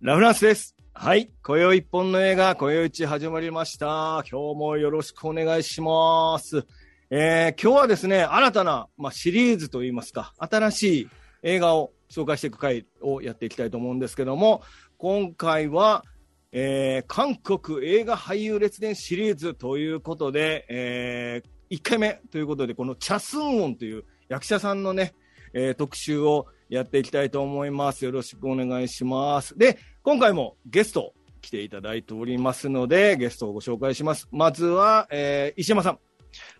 [0.00, 0.76] ラフランスです。
[0.94, 1.32] はい。
[1.42, 4.22] 今宵一本の映画、今宵一始まりました。
[4.30, 6.64] 今日もよろしくお願いします。
[7.10, 11.08] えー、今日はですね、新たな、まあ、シリーズといいますか、新しい
[11.42, 14.62] 映画を紹介していく回をやっていきたいと思うんですけども、
[14.98, 16.04] 今回は、
[16.52, 25.12] えー、韓国映画俳優列伝シリーズということで、えー、1回目ということで、このチャスンウォンという役者さんのね、
[25.54, 28.04] えー、特集をやっていきたいと思います。
[28.04, 29.56] よろしくお願いします。
[29.56, 34.28] で、今回もゲスト来ていただいておりますので、ゲストをご紹介します。
[34.30, 35.98] まずは、えー、石山さん。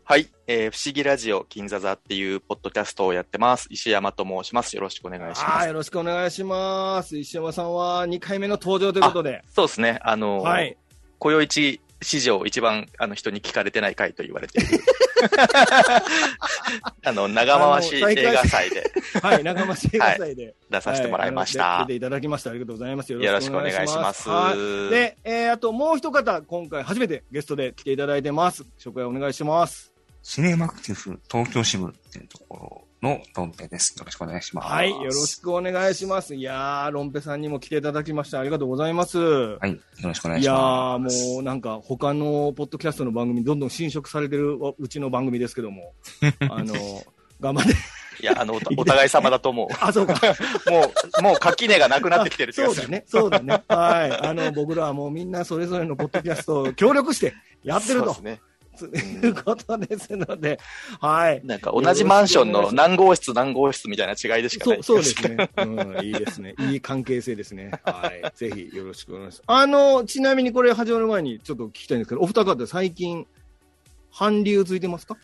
[0.04, 3.66] はい、えー、不思議ラジオ金座座っていうポッドキャストをやってます。
[3.70, 4.74] 石山と申します。
[4.74, 5.66] よろしくお願いします。
[5.66, 7.18] よろしくお願いします。
[7.18, 9.42] 石山さんは2回目の登場ということで。
[9.54, 9.98] そうですね。
[10.02, 10.76] あのー、はい。
[11.18, 14.78] 雇用一史上一番あの人に聞かれてない回と言われている。
[17.04, 18.00] あの、長回し映
[18.32, 18.90] 画祭で。
[19.20, 21.80] はい、長回し映画祭で、はい、出させてもらいました。
[21.80, 22.50] 出ていただきました。
[22.50, 23.12] ありがとうございます。
[23.12, 24.28] よろしくお願いします。
[24.28, 28.64] はい、で、えー、あともう一方、今回初めてゲストで来ていただいてます。
[28.78, 29.97] 紹介お願いします。
[30.28, 33.98] シネマクティフ東京支部っていうところのロンペです。
[33.98, 34.68] よろしくお願いします。
[34.68, 36.34] はい、よろしくお願いします。
[36.34, 38.38] いやー、ロンペさんにも来ていただきました。
[38.38, 39.18] ありがとうございます。
[39.18, 41.16] はい、よろしくお願いします。
[41.16, 45.94] いやー、もうなんか他のポッドキャストの番組、どんどん侵食されてるうちの番組ですけども、
[46.50, 46.74] あの、
[47.40, 47.72] 頑張って。
[48.20, 49.68] いや、あの、お互い様だと思う。
[49.80, 50.12] あ、そうか。
[50.70, 53.04] もう、もう垣根がなくなってきてるそうだね。
[53.06, 53.62] そうだね。
[53.66, 54.26] はい。
[54.28, 58.12] あの、僕らはもうみんなそれぞれのポッドキャストを協力してやってると。
[58.12, 58.47] そうですね。
[58.78, 60.58] ということですので、
[61.00, 61.40] はい。
[61.44, 64.82] なんか同じマンションの何号室何号室みたいな違いでしかない。
[64.82, 65.50] そうですね。
[65.56, 66.54] うん、いいですね。
[66.58, 67.70] いい関係性ですね。
[67.84, 68.32] はい。
[68.36, 69.42] ぜひよろしくお願いします。
[69.46, 73.26] あの、ちなみにこれ始まる前にちょっと聞きたいんですけど、お二方最近、
[74.16, 75.16] 韓流ついてますか？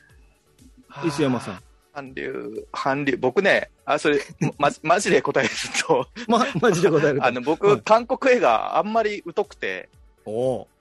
[1.06, 1.60] 石山さん。
[1.94, 4.20] 韓流、韓流、僕ね、あ、それ、
[4.58, 5.50] ま、マジで答える
[5.86, 7.24] と、ま、マジで答えると。
[7.24, 9.88] あの、僕、はい、韓国映画あんまり疎くて、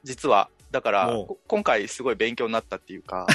[0.04, 0.50] 実は。
[0.74, 3.28] だから、今回すごい勉強になったっていうか、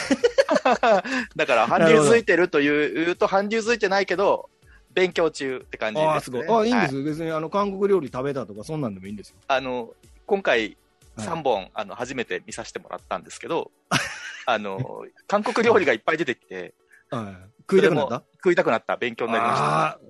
[1.37, 4.51] だから、韓流づいてるという、と韓流づいてないけど、
[4.93, 6.15] 勉強中って感じです、ね。
[6.17, 6.49] あ、すごい。
[6.49, 9.37] あ、いいんです、はい、別に、あの、韓国料理食べたとか、そんなんでもいいんですよ。
[9.47, 9.95] あの、
[10.27, 10.77] 今回、
[11.17, 13.71] 3本、はい、あの、初めて見させてもらったんですけど、
[14.45, 16.75] あの、韓国料理がいっぱい出てきて、
[17.11, 18.97] はい、食いたくなった食いたくなった。
[18.97, 19.65] 勉強になりました。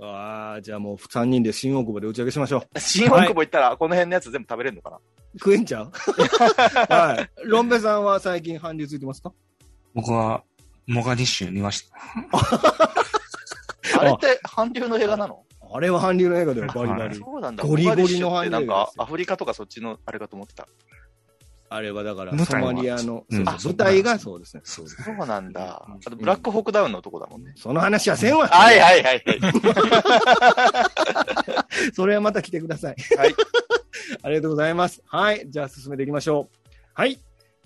[0.06, 2.80] ああ、じゃあもう3人で新大久保で打ち上げしましょう。
[2.80, 4.98] 新大久保行ったら、この辺のやつ全部食べれるのかな、
[5.38, 5.90] 食えんちゃう？
[6.92, 7.48] はい。
[7.48, 9.32] ロンベさんは最近韓流ついてますか？
[9.94, 10.42] 僕は、
[10.86, 11.96] モガディッシュ見ました。
[14.00, 15.44] あれって韓流の映画なの？
[15.70, 17.16] あれは韓流の映画だよ、バリバリ。
[17.16, 17.64] そうなんだ。
[17.64, 20.66] ゴリゴリの韓流なんか、アフリカとかそっちのあれかと思ってた。
[21.70, 24.62] あれはだから、ソマリアの、舞台がそうですね。
[24.64, 25.86] そうなんだ。
[25.86, 27.52] あと、ブラックホークダウンのとこだもんね。
[27.56, 28.48] その話はせんわ。
[28.48, 29.40] はいはいはいはい。
[31.94, 32.96] それはまた来てください。
[33.16, 33.34] はい。
[34.22, 35.02] ありがとうございます。
[35.06, 35.44] はい。
[35.48, 36.56] じゃあ進めていきましょう。
[36.94, 37.20] はい。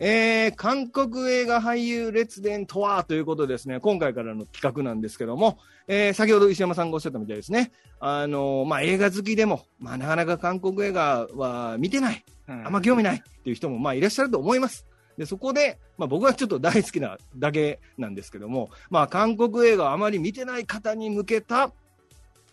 [0.05, 7.71] えー、韓国映画俳優列伝とはということですね、今回からの企画なんですけども、えー、先ほど石山さんがおっしゃったみたいですね、
[8.01, 14.87] あのー、まあ、映画好きでも、まあ、なかなか韓国映画は見てない、あんま興味ないっていう人も、まあ、いらっしゃると思います。
[15.17, 21.71] で、そこで、まあ、僕はちょっと大好きなだけなんですけども、まあ、韓国映画をあまり見てない方に向けた、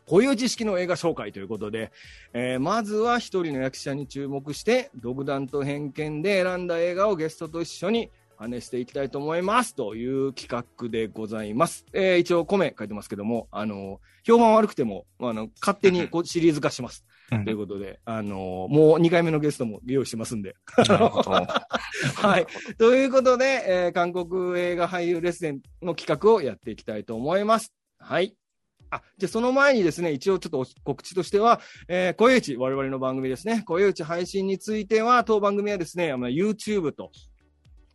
[0.10, 1.92] 固有知識の映画紹介ということで、
[2.34, 11.86] えー、まずは一人の役者に注目して、独断と偏見で選んだ映画をゲストと一緒に話していきたいと思いますという企画でございます。
[11.94, 17.06] えー、一応、米書いてますけども、あの、評判悪くても、あの、勝手にこうシリーズ化します。
[17.30, 20.56] ということで、あの、もう2回目のゲストも用意してますんで。
[22.16, 22.48] はい。
[22.80, 27.72] ということで、えー、韓国映画俳優レッスンの企画をやっていきたいと思います。
[28.00, 28.36] はい。
[28.92, 37.12] あ、じゃその前にですね、一応ちょっと告知としては、えー、声打ち、我々の番組ですね、声打ち配信については、当番組はですね、YouTube と、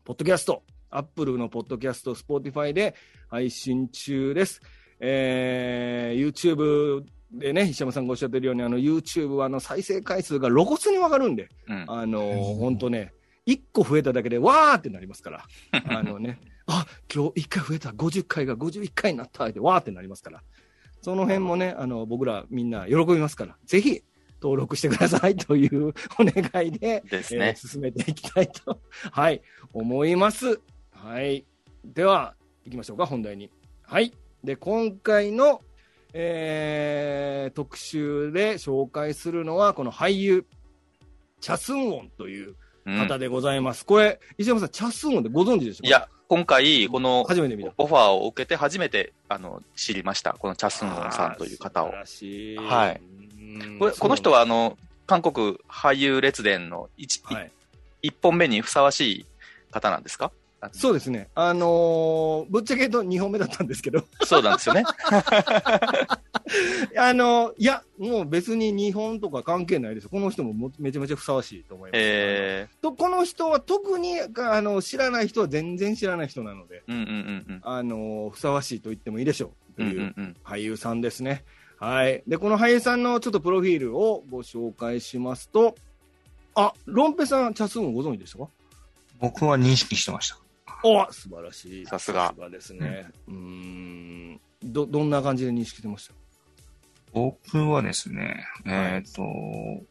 [0.05, 2.95] ポッドキャスト、Apple のポッドキャスト、Spotify で
[3.29, 4.61] 配信中です。
[5.01, 13.13] えー、YouTube でね、石山さんがおっしゃってるように、あの、YouTube はあの、再生回数が露骨にわかるんで、うん、あのー、ほんとね、
[13.47, 15.45] 1個増えただけで、わーってなりますから、
[15.89, 20.43] あのね、あ、今日1回増えた、50回が51回になったって、わーってなりますから、
[21.05, 24.03] その辺もね、あの、僕らみんな喜びますから、ぜひ
[24.41, 28.81] 登録してくださいというお願いで、ですね、えー、進めていきたいと、
[29.13, 29.43] はい、
[29.75, 30.59] 思います。
[30.93, 31.45] はい。
[31.85, 32.35] では、
[32.65, 33.51] 行きましょうか、本題に。
[33.83, 34.15] はい。
[34.43, 35.61] で、今回の、
[36.15, 40.47] えー、特集で紹介するのは、この俳優、
[41.43, 42.57] チャスンウォンという
[42.87, 43.83] 方でございます。
[43.83, 45.89] うん、これ、石山さん、チャスンウォンってご存知でしょうか？
[45.89, 47.25] いや、今回、このオ
[47.87, 50.33] ファーを受けて初めてあの知りました。
[50.35, 51.93] このチャスンウォンさんという方を。
[52.55, 52.57] い。
[52.57, 53.01] はい。
[53.79, 57.53] これこの人は、あの、韓国俳優列伝の 1,、はい、
[58.03, 59.27] 1本目にふさわしい
[59.71, 60.33] 方なんですか？
[60.73, 61.29] そうですね。
[61.35, 64.05] あのー、ぶっちゃけ言うと2本目だったんですけど。
[64.25, 64.85] そうなんですよね。
[66.99, 72.01] あのー、いや、もう別に日本とか関係ないですこの人もめちゃめちゃふさわしいと思います。
[72.01, 77.07] えー、とこの人は特にあの知らない人は全然知らない人なので、うんうんうん
[77.49, 80.15] うん、あのー、ふさわしいと言ってもいいでしょうという
[80.45, 81.45] 俳優さんですね。
[81.79, 82.23] はい。
[82.27, 85.75] で、この俳優さんのちょっとプロフィールをご紹介しますと、
[86.55, 88.49] あ、ロンペさん、チャスーンご存知でしたか？
[89.21, 90.39] 僕は認識してました。
[90.85, 91.87] お素晴らしい。
[91.87, 92.29] さすが。
[92.29, 93.11] さすがですね。
[93.27, 96.15] うん、ど、どんな感じで認識してました？
[97.13, 99.85] 僕はですね、えっ、ー、と、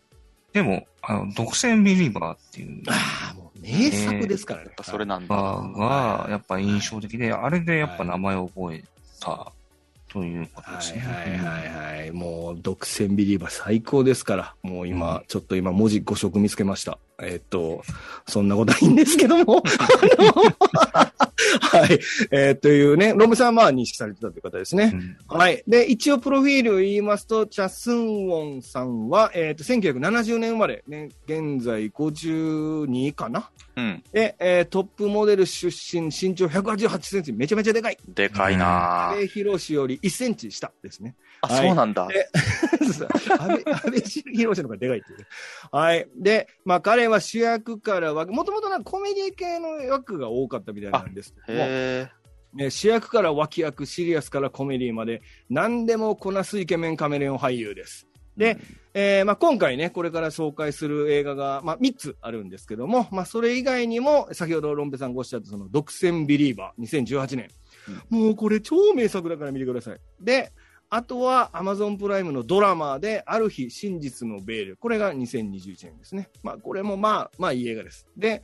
[0.52, 2.84] でも、あの、独占ビリーバーっていう。
[2.88, 4.72] ああ、もう名作ですからね。
[4.78, 5.36] えー、それなんだ。
[5.36, 8.84] が、やっぱ印象的で、あれでやっぱ名前を覚え
[9.20, 9.52] た
[10.14, 11.00] ということですね。
[11.00, 12.12] はいはいはい。
[12.12, 14.56] もう、独占ビリーバー最高ですから。
[14.62, 17.00] もう今、うん、ちょっと今文字5色見つけました。
[17.20, 17.82] えー、っと、
[18.28, 19.64] そんなことはいいんですけども。
[21.62, 22.00] はい。
[22.32, 24.92] えー、というね、ロムさんはまあ認識されてたという方ですね。
[24.94, 25.64] うん、はい。
[25.68, 34.04] で、一応プロフィールを言いますと、チャスンウォンさんは、えっ、ー、と、1970年生まれ、ね、現在52かなうん。
[34.12, 37.98] で、えー、トップモデル出身、身長188センチ、めちゃめちゃでかい。
[38.08, 41.16] でかいなで、ヒロシより1センチ下ですね。
[41.42, 42.04] あ、はい、そうなんだ。
[42.04, 45.26] 安倍、安倍ヒロシの方がでかいっていう、ね。
[45.72, 46.08] はい。
[46.16, 52.70] で、まあ彼は主役からは、もともとなんかコメディ系の役が多かったみたいなんですけども。
[52.70, 58.08] 主役から脇役、シリアスからコメディまで、何でもこなすイケメンカメレオン俳優です。
[58.38, 58.58] で、
[58.94, 67.48] えーまあ、今回ね、これから紹介する映画が、まあ、3つあるんですけども、まあ、それ以外にも、先ほどロンペさんがおっしゃったその独占ビリーバー2018年、
[68.12, 70.00] うん、もうこれ超名作だから見てください。
[70.20, 70.52] で、
[70.90, 74.78] あとはアマゾンプライムのドラマで、ある日真実のベール。
[74.78, 76.30] これが2021年ですね。
[76.44, 78.08] まあ、これもまあ、まあいい映画です。
[78.16, 78.44] で、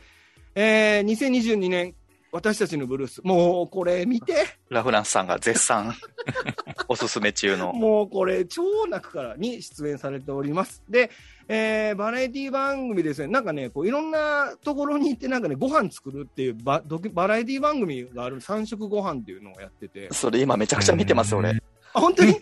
[0.56, 1.94] えー、2022年、
[2.32, 3.22] 私たちのブルース。
[3.24, 4.46] もうこれ見て。
[4.70, 5.94] ラフランスさんが絶賛
[6.88, 7.74] おすすめ中の。
[7.74, 10.84] もうこれ超泣くからに出演されております。
[10.88, 11.10] で、
[11.48, 16.84] えー、バラエティ番組ですね、なんかね、こういろんなところに行ってなんかね、ご飯作るっていうバ
[17.14, 20.10] バラエティ番組がある三食ご飯っていうのをやってて。
[20.12, 21.62] それ今めちゃくちゃ見てます、俺。
[21.94, 22.36] 本当に、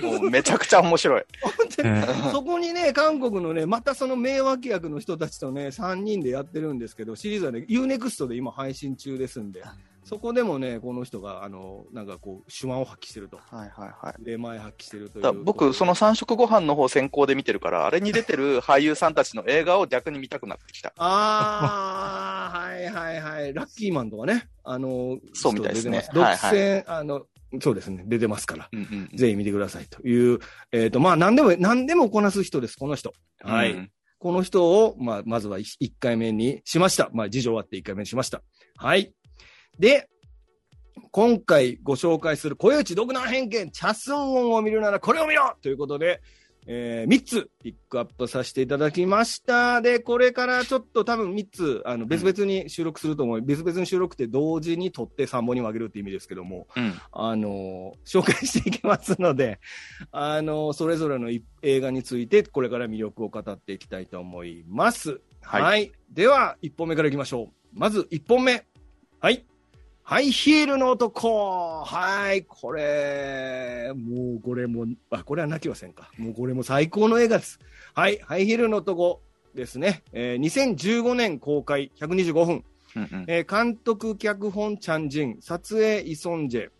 [0.00, 1.24] ん、もうめちゃくちゃ面白い。
[1.42, 9.62] 本当に、そこにね、韓国のね、またその名脇役の人たちとね、3人でやってるんですけど、シリーズはね、UNEXT で今配信中ですんで、
[10.04, 13.36] そこでもね、この人が、あの、なんかこう、手腕を発揮してると。
[13.36, 14.14] はいはいはい。
[14.24, 15.44] 出前発揮してるという。
[15.44, 20.92] 僕、その三色ご飯の方先行で見てるから、あれに出てる俳優さんたちの映画を逆に見たくなってきた。
[20.96, 23.54] ああ、はいはいはい。
[23.54, 24.48] ラッキーマンとかね。
[24.64, 26.04] あの、そうみたいですね。
[26.12, 27.26] 独占、はいはい、あの、
[27.60, 30.38] そうですね、出てますから、うんうんぜひ見てくださいという、
[30.72, 33.12] えっ、ー、と、まあ、何でも、何でもこなす人です、この人。
[33.40, 33.72] はい。
[33.72, 37.10] うん、この人を、まあ、まずは1回目にしました。
[37.12, 38.42] まあ、事情あって1回目にしました。
[38.76, 39.12] はい。
[39.78, 40.08] で、
[41.10, 46.22] 今回ご紹介する、小内独断偏見、チャスン音を見るならこれを見ろということで、
[46.66, 49.80] えー、3つピックアップさせていただきました。
[49.80, 53.38] で、これからちょっと多分3つ、あの、別々に収録すると思う。
[53.38, 59.60] うん、別々に収録って同時に撮って3本に分けるって意味ですけども、うん、あの、紹介していきますので、
[60.12, 61.30] あの、それぞれの
[61.62, 65.20] 映画について、これから魅力を語っていきたいと思います。
[65.40, 65.62] はい。
[65.62, 67.78] はい、では、1本目からいきましょう。
[67.78, 68.64] まず1本目。
[69.20, 69.46] はい。
[70.12, 76.10] ハイヒールの男はい、これ、もうこれも、あ、これは泣きませんか。
[76.18, 77.58] もうこれも最高の映画です。
[77.94, 79.22] はい、ハイヒールの男
[79.54, 80.02] ですね。
[80.12, 82.64] えー、2015年公開、125分。
[82.94, 86.70] うんうん、えー、監督、脚本、チャンジン、撮影、イソンジェ。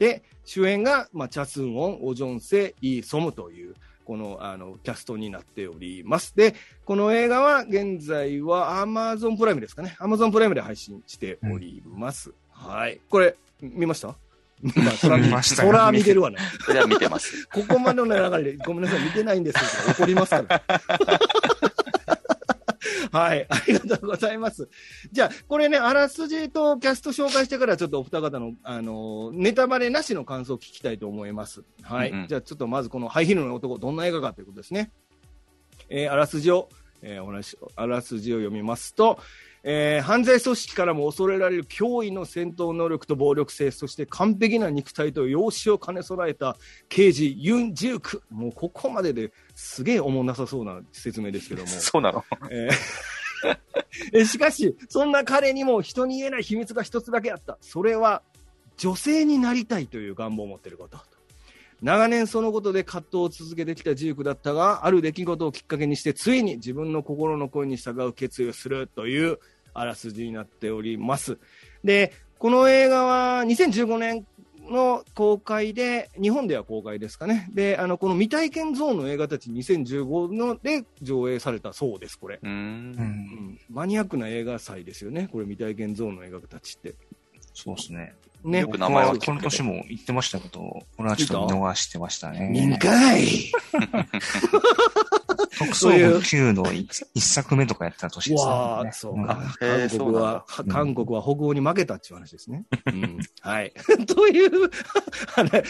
[0.00, 3.76] で、主演が、まあ、チャスンオン、オジョンセ、イ・ソムという、
[4.10, 6.34] このあのキャストになっております。
[6.34, 9.96] で、この映画は現在は Amazon プライムですかね。
[10.00, 12.30] Amazon プライムで配信しております。
[12.30, 12.36] うん、
[12.66, 13.00] はい。
[13.08, 14.14] これ、見ました？
[14.62, 14.72] 見
[15.30, 16.36] ました、そら見てるわね。
[16.64, 17.46] それは見てます。
[17.46, 20.62] ここまでの流れで、ごめんなさい、見てないんですけど、怒りますから。
[23.12, 24.68] はい、ありがとうございます。
[25.10, 31.64] じゃあ、これね、あらすじとキャスト紹介してから、ちょっとお二方の、あの、ネタバレなしの感想を聞きたいと思います。
[31.82, 32.10] はい。
[32.10, 34.92] うんうん、じゃあ、ちょっとまずこのハイヒールの男、どんな映画かということですね。
[35.88, 36.68] えー、あらすじを、
[37.02, 39.18] えー、お話、あらすじを読みますと、
[39.62, 46.56] えー、犯罪組織からも恐れられる脅威の戦闘能力と暴力性、そして完璧な肉体と容姿を兼ね備えた
[46.88, 48.22] 刑事ユン・ジューク。
[48.30, 51.68] もうここまでですげえおもんなさそうな説明ですけども。
[51.68, 57.58] そうなの、えー、 しかし、そんな彼にも人に言えない秘密が一つだけあった。
[57.60, 58.22] それは、
[58.78, 60.98] 女性になりたいという願望を持っていること。
[61.82, 69.38] 長年そのことで葛藤を続けてきたジークだったが、ある出来事をきっかけにして、ついに自分の心の声に従う決意をするという
[69.72, 71.38] あらすじになっております。
[71.82, 74.26] で、この映画は2015年
[74.70, 77.48] の公開で、日本では公開ですかね。
[77.52, 82.38] で、あの、この未体験ゾーンの映画たち2015ので上映されたそうです、これ。
[82.42, 86.94] うん、マニアックな映画祭ですよね、これ未体験ゾーンの映画たちって。
[87.52, 88.14] そうですね。
[88.44, 88.60] ね。
[88.60, 90.60] よく名前はこの年も言ってましたけど、
[90.96, 92.48] これはちょっと見逃してましたね。
[92.50, 93.50] 見んかい
[95.58, 98.50] 特捜部 Q の一作目とかやった年ですね。
[98.50, 99.56] わあ、そうか。
[99.58, 102.64] 韓国は、韓国は北欧に負けたっていう話ですね。
[102.86, 103.72] うん、はい。
[104.06, 104.70] という、
[105.36, 105.62] あれ、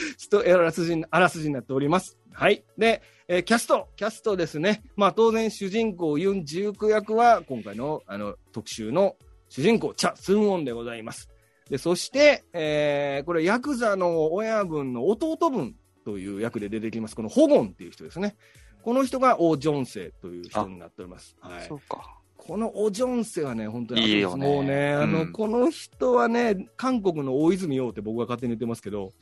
[0.55, 2.19] あらすじ、あらすじになっております。
[2.33, 2.65] はい。
[2.79, 4.83] で、えー、キャスト、キャストですね。
[4.97, 9.17] まあ当然主人公ユン・ジューク役は今回のあの特集の
[9.49, 11.30] 主人公、チャ・スンウォンでございます。
[11.71, 18.37] で、そして、えー、これ、ヤクザの親分の弟分という役で出てきます、このホゴンっていう人ですね。
[18.83, 21.37] この人がオ・ジョンセという人になっております。
[21.41, 21.69] はい。
[21.69, 22.19] そうか。
[22.37, 29.13] このオ・ジョンセはね、本当に、いいよね、もうね、あの、うん、この人はね、韓国の大泉洋って僕が勝手に言ってますけど、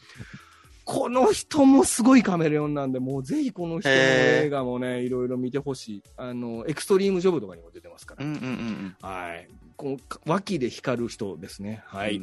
[0.88, 6.02] この人もすごいカメレオンなんで、もうぜひこの人の映画もね、いろいろ見てほしい。
[6.16, 8.24] あの、エクストリームジョブとかにも出てますから。
[8.24, 9.50] うんうんうん、はい。
[9.76, 11.82] この脇で光る人ですね。
[11.84, 12.22] はい。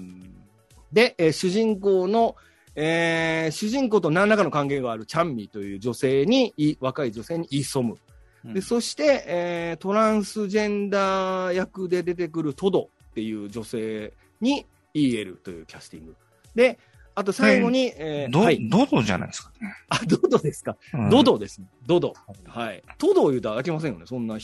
[0.92, 2.38] で、えー、主人公の、
[2.74, 7.98] えー、主人公と何らかの関係があるチャンミという女性に、若い女性にイ・ソム。
[8.46, 16.16] でそして、えー、トランスジェンダー役で出てくるトドっていう女性にイーエルというキャスティング。
[16.56, 16.80] で、
[17.16, 19.74] あと最後に、えー、ど、はい、ドドじゃないですかね。
[19.90, 20.78] あ、ドドですか？
[20.94, 21.68] うん、ドドですね。
[21.86, 22.14] ドド。
[22.48, 22.84] はい。
[22.98, 24.06] トドを言うたらあきませんよね。
[24.06, 24.38] そんな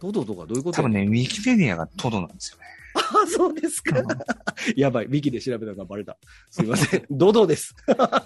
[0.00, 0.76] トドとかどういうこと？
[0.76, 2.64] 多分ね、ウィキペディアがトドなんですよね。
[2.94, 3.96] あ、そうですか。
[4.76, 6.18] やばい、ウィキで調べたのがバレた。
[6.50, 7.04] すいません。
[7.10, 7.74] ドドです。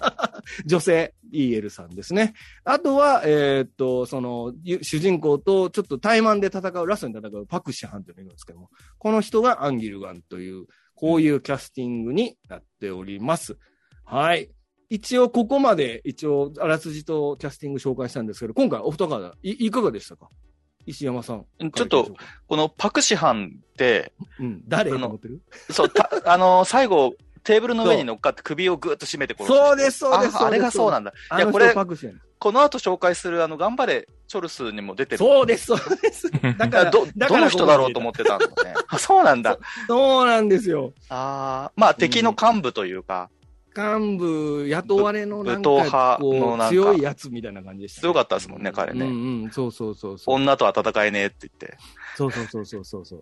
[0.65, 2.33] 女性、EL さんですね。
[2.63, 13.57] あとは、えー、っと、その、主人公とちょっと対マンで戦う、ラストに戦うパクシハンというのがいるんですけども、この人がアンギルガンという、こういうキャスティングになっております。
[14.13, 14.47] はい。
[14.91, 20.29] 一応、ここまで、一応、あらすじとキャスティング紹介したんですけど、今回お二方い、いかがでしたか？
[20.85, 21.45] 石山さん。
[21.73, 22.15] ちょっと、
[22.47, 24.91] このパクシハンって、うん、誰？
[24.91, 25.41] と思ってる？
[25.71, 29.57] そう、た、 あの、最後、テーブルの上に乗っかって首をぐっと締めて殺す。
[29.57, 30.37] そうです、そうです。
[30.37, 31.11] あれがそうなんだ。
[31.35, 35.17] いや、これ、この後紹介する、あの、頑張れ、チョルスにも出てる。
[35.17, 36.29] そうです、そうです。
[36.59, 38.75] だから、ど、どの人だろうと思ってたんだね。
[38.89, 39.57] あ、そうなんだ。
[39.87, 40.93] そうなんですよ。
[41.09, 43.31] ああ、まあ、敵の幹部というか、
[43.75, 48.01] 幹部、雇われのなんか、こう、強いやつみたいな感じでした、ね。
[48.03, 49.05] 強かったですもんね、彼ね。
[49.05, 50.35] うんうん、そうそうそうそう。
[50.35, 51.77] 女とは戦えねえって言って。
[52.15, 53.21] そうそうそうそうそうそう。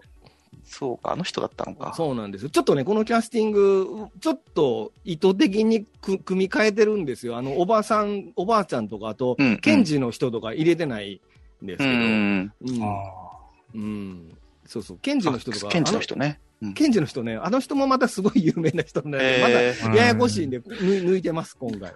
[0.63, 1.93] そうか、あの人だったのか。
[1.95, 7.37] そうなんですちょっとね、このキャスティング、ちょっと意図的に組み替えてるんですよ。
[7.37, 11.21] あの、おばさん、おばあちゃんとか、あと、うんうん、検事の人とか入れてない
[11.63, 11.89] んですけど。
[11.89, 12.53] うん。
[12.61, 13.31] うん、
[13.75, 14.37] うん。
[14.71, 15.67] そうそう、検事の人とか。
[15.67, 16.39] 検事の人ね。
[16.61, 21.89] 検事の人ね、あの人もまたすごい有名な人ね、えー、まだややこしいんで、抜いてます、今回は。
[21.89, 21.93] い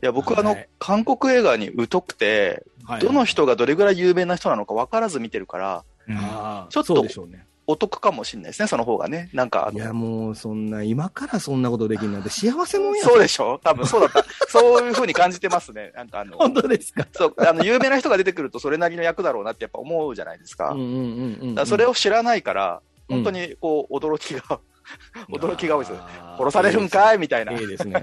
[0.00, 2.64] や、僕、あの、韓国映画に疎くて、
[3.00, 5.84] どの人がどれぐらい有名な人なのか分からず見てるから、
[6.68, 7.04] ちょっと、
[7.70, 9.30] お得かもしれないですね、その方がね。
[9.32, 9.70] なんか。
[9.72, 14.24] いや、もう、そんな、今からそんなことできるなんて幸せもんやそうでしょ多分そうだった。
[14.48, 15.92] そういうふうに感じてますね。
[15.94, 16.36] なんかあの。
[16.36, 17.06] 本当ですか？
[17.12, 20.70] そう、あの、有名な人が出てくるとそれなりの役だろうなってやっぱ思うじゃないですか。
[20.70, 24.60] うんうんうんうん、それを知らないから、本当にこう、驚きが、
[25.30, 25.98] 驚きが多いです。
[26.38, 27.18] 殺されるんかい？
[27.18, 27.52] みたいな。
[27.52, 28.02] ええですね。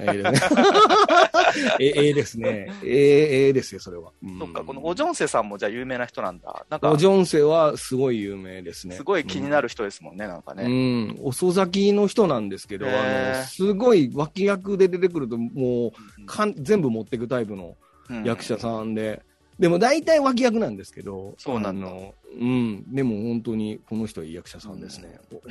[1.79, 2.71] ええですね。
[2.83, 4.11] ええ、ええですよ、それは。
[4.39, 6.65] そっか、このオジョンセさんもじゃあ有名な人なんだ。
[6.69, 6.91] なんか。
[6.91, 8.95] オジョンセはすごい有名ですね。
[8.95, 10.63] すごい気になる人ですもんね、なんかね。
[10.63, 11.19] うん。
[11.23, 17.75] 遅咲きの人なんですけど、あの、すごい脇役で出てくると、もう、かん全部持っていくタイプの
[18.23, 19.21] 役者さんで。
[19.59, 22.13] でも大体脇役なんですけど、そうなの。
[22.39, 25.19] うん、でも本当にこの人はいい役者さんですね。
[25.31, 25.41] うん、い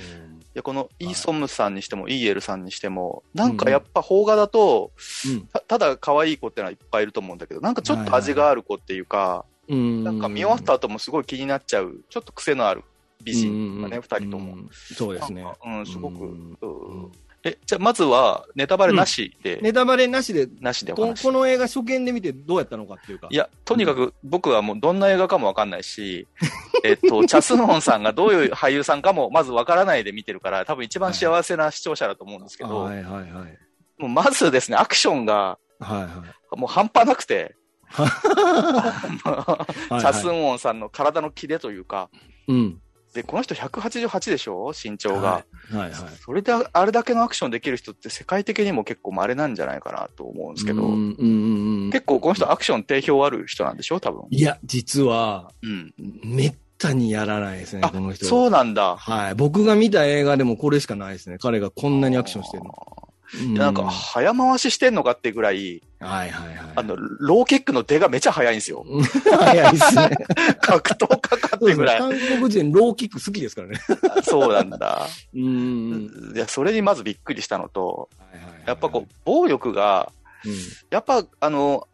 [0.55, 4.93] やこのイーソムさんにしても、イーエルさんにしても、なんかやっぱ邦画だと、
[5.29, 12.85] うん、たただ可愛い子ってのはいっぱいいると思うんだけど、なんかちょっと味がある子っていうか、なんか見終わった後もすごい気になっちゃう、ちょっと癖のある
[13.25, 14.57] 美人がね、二人とも。
[14.73, 15.45] そうですね。
[15.67, 17.13] うん、すごく、うん
[17.47, 23.29] え、じゃあまずは、ネタバレなしで、うん、ネタバレなしで、なしでここの映画初見で見てどうやったのかっていうか。
[23.31, 26.27] いや、とにかく僕はもうどんな映画かもわかんないし、
[26.83, 33.59] えっと、チャスノンさんがどういう俳優さんかもまずわからないで見てるから、多分一番幸せな視聴者だと思うんですけど、はいはいはい。
[33.99, 36.09] もうまずですね、アクションが、はいは
[36.53, 36.59] い。
[36.59, 37.55] もう半端なくて、
[37.97, 42.11] チャスンウォンさんの体のキレというか、
[42.49, 42.81] うん。
[43.17, 44.73] で、この人188でしょ？
[44.73, 45.33] 身長が。
[45.33, 45.93] はい、はい、はい。
[46.21, 53.99] それであれだけのアクションできる人って世界的にも結構稀なんじゃないかなと思うんですけど、うんうんうん、結構この人アクション定評ある人なんでしょ？
[53.99, 54.23] 多分。
[54.31, 55.93] いや、実は、うん、
[56.25, 58.27] めったにやらないですね、この人。
[58.27, 58.97] そうなんだ。
[58.97, 59.35] はい。
[59.35, 61.39] 僕が見た映画でもこれしかないですね。
[61.39, 62.71] 彼がこんなにアクションしてるの。
[63.55, 66.57] なんか、早回ししてんのかってぐらい、はいはいはい。
[66.77, 68.85] あの、ローキックの出がめちゃ早いんですよ。
[69.39, 70.11] 早いですね。
[70.61, 71.99] 格闘家かってぐらい。
[71.99, 73.81] 韓国人ローキック好きですからね。
[74.23, 75.07] そうなんだ。
[75.35, 76.33] うん。
[76.35, 78.09] いや、それにまずびっくりしたのと、
[78.67, 80.13] やっぱこう、暴力が、
[80.45, 80.53] うん、
[80.91, 81.89] やっぱ、あの、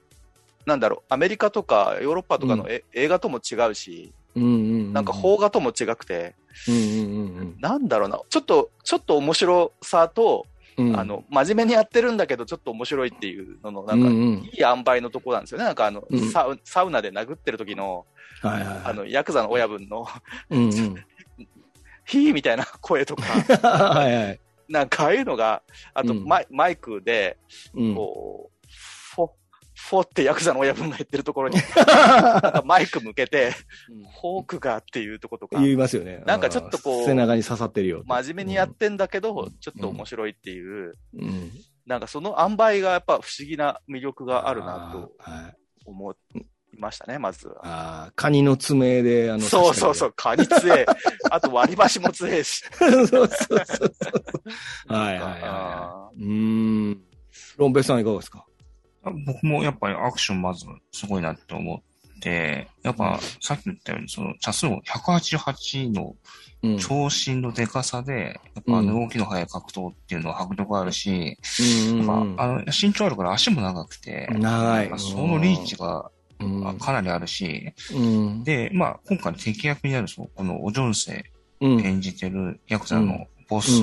[0.66, 4.54] なんだろう、アメリカとかヨーロッパとかの、うん、映画とも違うし、うんうんう
[4.90, 6.34] ん、なんか邦画とも違くて、
[6.68, 15.64] うんうんうん、なんだろうな、ちょっと、ちょっと面白さと、うん、あの、真面目にやってるんだけど、ちょっと面白いっていうのの、なんか、いい塩梅のとこなんですよね。
[15.64, 18.06] なんかあの、うん、サウサウナで殴ってる時の、
[18.40, 18.66] はいはい。
[18.66, 20.06] はい、あの、ヤクザの親分の
[20.50, 20.70] うん、
[22.04, 23.22] ヒーみたいな声とか、
[23.68, 25.62] はいはい、なんかああいうのが、
[25.94, 27.36] あとマイ,、マイクで、
[27.74, 28.50] こ
[29.90, 33.50] 4ってヤクザの親分が言ってるところに、 なんかマイク向けて、
[34.20, 35.60] フォークがっていうとことか。
[35.60, 36.22] 言いますよね。
[36.26, 38.02] なんかちょっとこう、背中に刺さってるよ。
[38.06, 41.50] 真面目にやってんだけど、ちょっと面白いっていう、うん、
[41.86, 45.12] なんかその塩梅がやっぱ不思議な魅力があるなと
[45.84, 46.16] 思い
[46.78, 47.54] ましたね、まずは。
[47.62, 50.86] ああ、カニの爪で、あの、そうそうそう、カニ杖、え。
[51.30, 52.62] あと割り箸も杖えし。
[52.78, 53.28] そうそうそう
[53.66, 54.92] そう。
[54.92, 56.22] はいはいはい。
[56.22, 57.02] うん。
[57.56, 58.46] ロンペさんいかがですか？
[59.26, 66.14] 僕もやっぱりアクションまずすごいなって思って、やっぱさっき言ったように、その、チャスの188の
[66.78, 71.36] 長身のデカさで、やっぱあの動きの速い格闘っていうのは迫力あるし、
[71.90, 74.92] うん、あの身長あるから足も長くて、長い。
[74.98, 76.10] そのリーチが
[76.78, 83.82] かなりあるし、うん、で、まあ今回敵役になるその、このオジョンセ演じてるヤクザのボス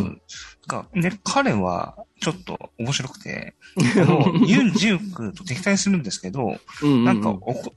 [0.68, 3.54] が、うん、で、彼はちょっと面白くて、
[3.98, 7.30] あの、 ユン・ジュークと敵対するんですけど、うんうんうん、なんか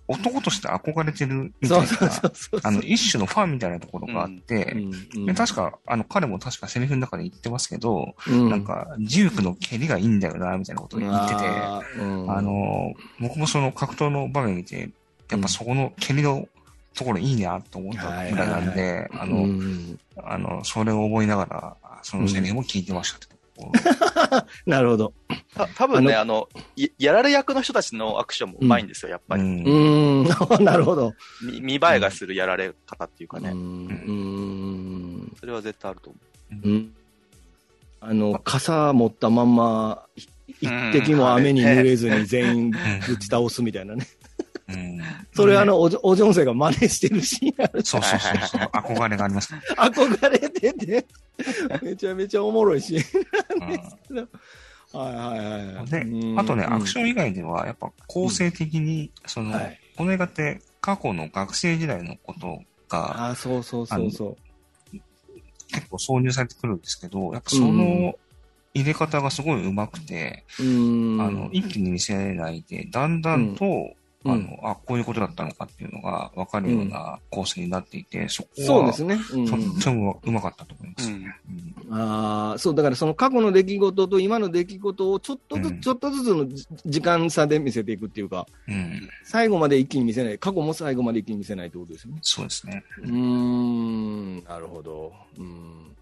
[0.08, 1.86] 男として憧れてるみたいな、
[2.62, 4.76] あの、一種のファンみたいなところがあって、
[5.14, 11.80] うんうん、確か、あの、彼も確かセリフの中で言ってますけど、うん、なんか、ジュークの蹴りがいいんだよな、みたいなことを言ってて、あ
[12.28, 14.90] あの、僕もその格闘の場面見て、
[15.30, 16.46] やっぱそこの蹴りの
[16.94, 19.46] ところいいなと思ったぐらいなんで、あの、
[20.24, 23.18] あの、それを覚えながら、そのセリフも聞いてました、
[24.66, 25.12] なるほど。
[25.54, 26.48] た多分ねあの
[26.98, 29.42] やられ役の人たちのアクションもうまいんですよ、やっぱり。
[29.42, 30.24] うん、
[30.64, 31.12] なるほど。
[31.60, 33.50] 見栄えがするやられ方っていうかね。
[33.50, 35.32] うん。
[35.38, 36.18] それは絶対あると思
[36.64, 36.68] う。
[36.68, 36.94] うん。
[38.00, 40.02] あの、傘持ったまんま、
[40.60, 42.70] 一滴も雨に濡れずに全員
[43.08, 44.06] 打ち倒すみたいなね。
[44.74, 45.00] うん、
[45.34, 48.60] それあの、おじょんせが真似してるシーンあるそうそうそうそう。
[48.72, 49.60] 憧れがありますね。
[49.76, 51.06] 憧れてて、
[51.82, 54.28] めちゃめちゃおもろいシーンなんですけど。
[54.92, 55.86] はいはいはい。
[55.86, 59.58] で、あとね、アクション以外では、やっぱ構成的に、その、
[59.96, 64.36] この映画って過去の学生時代のことが、あそうそうそうそ
[64.92, 64.98] う。
[65.72, 68.14] 結構挿入されてくるんですけど、やっぱその
[68.74, 79.18] 入れ方がすごい上手くて、あの、一気に見せないで、だんだんと、あの、あ、こういうことだったのかっていうのが分かるような構成になっていて、そこは、そうですね。
[79.32, 81.34] うん、とってもうまかったと思います、ね
[81.88, 86.46] うん、ああ、そう、だからその過去の出来事と今の出来事をちょっとずつ、ちょっとずつの
[86.86, 92.18] 時間差で見せていくっていうか、うん、最後まで一気に見せない、過去も最後まで一気に見せないってことですよね。
[92.22, 92.84] そうですね。
[93.02, 95.12] うん、なるほど。
[95.38, 95.96] うん。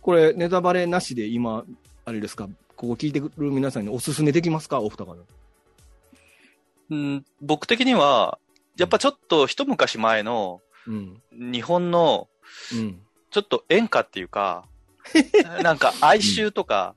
[0.00, 1.64] これ、ネタバレなしで今、
[2.04, 4.80] あれですか、ここ聞いてくる皆さんにおすすめできますか？
[4.80, 5.16] お二方。
[6.90, 8.38] うん、僕的には、
[8.76, 10.60] やっぱちょっと一昔前の、
[11.32, 12.28] 日本の、
[13.30, 14.66] ちょっと演歌っていうか、
[15.62, 16.94] なんか哀愁とか、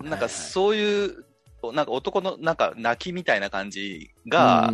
[0.00, 1.24] なんかそういう、
[1.72, 4.72] なんか男のなんか泣きみたいな感じが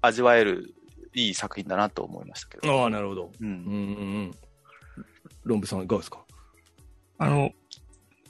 [0.00, 0.74] 味わえる
[1.14, 2.82] いい作品だなと思いましたけど。
[2.82, 3.32] ああ、なるほど。
[3.40, 3.48] うん。
[3.48, 3.58] うんう
[4.28, 4.34] ん。
[5.44, 6.24] ロンブさんいかがですか？
[7.18, 7.50] あの、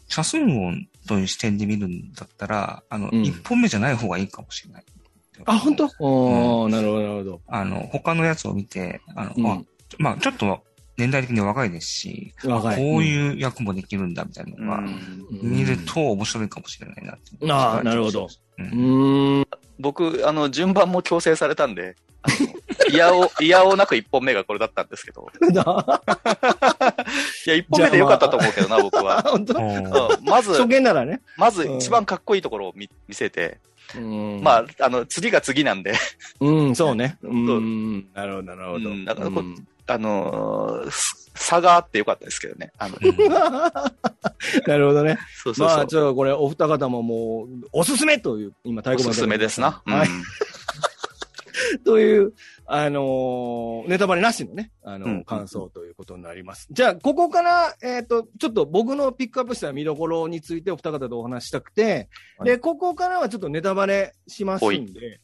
[0.08, 4.84] チャスン音という視点で見るんだったら、あの、一、うん、本目じゃない方がいいかもしれない。
[5.44, 5.90] あ、本当？
[5.98, 7.40] お、うん、なるほど、なるほど。
[7.46, 9.62] あの、他のやつを見て、あの、うん、あ
[9.98, 10.62] まあ、ちょっと
[10.96, 14.82] 年代的に若いですし、若いこういう役もできるんだみたいなのが、
[15.42, 17.52] 見ると面白いかもしれないなって。
[17.52, 18.28] ああ、なるほど。
[18.58, 19.46] うん、
[19.78, 21.96] 僕、あの、順番も強制されたんで、
[22.90, 25.28] いやお、いやおなく一本目がこれだったんですけど。
[25.42, 25.54] い
[27.48, 29.22] や、一本目でよかったと思うけどな、僕は。
[29.22, 29.54] 本当？
[30.24, 31.20] まず、初見ならね。
[31.36, 33.58] まず一番かっこいいところを見見せて、
[33.94, 35.94] うん、まあ、あの、次が次なんで
[36.40, 37.18] うん、 そうね。
[37.22, 38.90] うん、なるほど、なるほど。
[38.90, 39.44] うん、だからこ、
[39.86, 40.90] あのー、
[41.34, 42.72] 差があってよかったですけどね。
[42.78, 42.96] あの
[44.66, 45.18] なるほどね。
[45.44, 49.82] そうそうまあ、ちょっとこれ、お二方ももう、おすすめという、今、太鼓判おすすめですな。
[49.84, 50.08] はい。
[51.84, 52.32] という、
[52.66, 56.68] あのー、ネタバレなしのね、あのーうん、感想ということになります。
[56.70, 65.20] じゃあ、ここから、えっ、ー、と、ちょっと僕のピックアップした見どころについてお二方とお話したくて、はい、で、ここからはちょっとネタバレしますんで、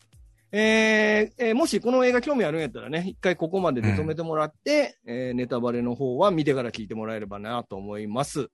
[0.55, 8.51] えー、えー、もしこの映画興味あるんやったらね、一回ここまでで止めてもらって、うん、えー、ネタバレの方は見てから聞いてもらえればなと思います。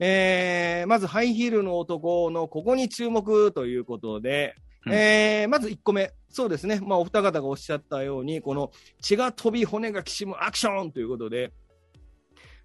[0.00, 4.54] えー、まず、ハイヒールの男のここに注目ということで、
[4.88, 6.12] うん、えー、まず1個目。
[6.30, 6.80] そうですね。
[6.82, 8.70] まあ、お二方がおっしゃったように、この
[9.00, 11.52] 血が飛び骨がきしむアクションということで、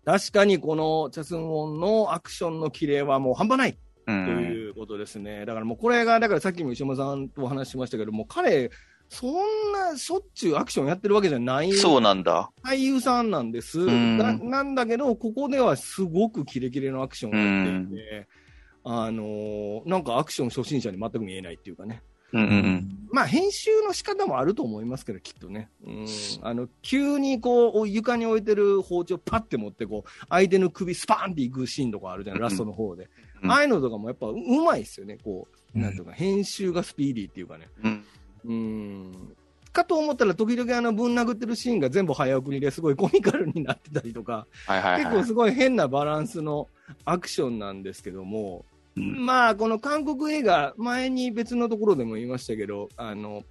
[0.06, 5.46] 確かにこのチャスンウォンのアクションの綺麗はもう半端ないということですね。
[5.46, 8.70] だからもうこれが、だからさっきも石山さんとお話ししましたけども、彼、
[9.08, 9.32] そん
[9.72, 14.34] なしょっちゅうアクションやってるわけじゃないそうなんだ俳優さんなんです、うん、な。
[14.38, 18.28] なんだけど、ここではすごくキレキレのアクションをやっていて、
[18.84, 22.02] うん、あのー、なんかアクション初心者に全く見えないっていうかね。
[22.34, 25.70] うんうんうん、まあ編集の仕方もあると思いますけど、きっとね。
[25.86, 26.06] うん、
[26.42, 33.10] あの急にこう床に置いてる包丁パッて持ってこう相手の首スパーンっていくシーンとかあるじゃない、ラストの方で。
[33.44, 35.18] うん、ああいうのとかもやっぱうまいですよね。
[35.24, 37.70] こう、なんとか編集がスピーディーっていうかね。
[37.84, 38.06] うん。
[38.46, 39.36] うん。
[39.72, 46.70] かと思ったら、時々あのぶん殴ってるシーンが全部早送りですごいコミカルになってたりとか、はいはいはい、結構すごい変なバランスの
[47.06, 48.66] アクションなんですけども、
[48.96, 53.44] うん、まあ、この韓国映画、前に別のところでも言いましたけど、あの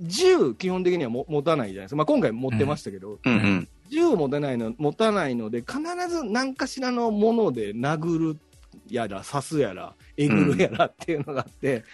[0.00, 3.32] 銃、基本的にはも持たないじゃないですか、まあ、今回持ってましたけど、うん。
[3.34, 8.38] うんうん、銃を持たないの持たないので、必ず何かしらのもので殴る
[8.88, 11.84] やら、刺すやら、えぐるやらっていうのがあって、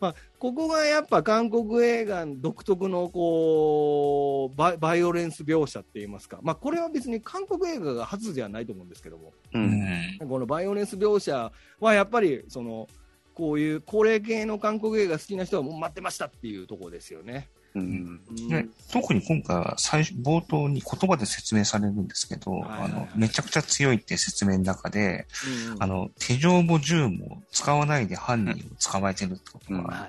[0.00, 12.88] まあ、ここがやっぱ韓国映画独特のこうババイオレンス描写って言いますか、まあ、これは別に韓国映画が初ではないと思うんですけども、うん、このバイオレンス描写はやっぱりその
[13.34, 17.48] こういう高齢系の韓国映画好きな人はもう待ってましたっていうところですよね。
[17.76, 25.26] うん、で特に今回は最初冒頭に言葉で説明されるんですけど、あのめちゃくちゃ強いって説明の中で、
[25.74, 30.08] うん、あの手錠も銃も使わないで犯人を捕まえてるってことが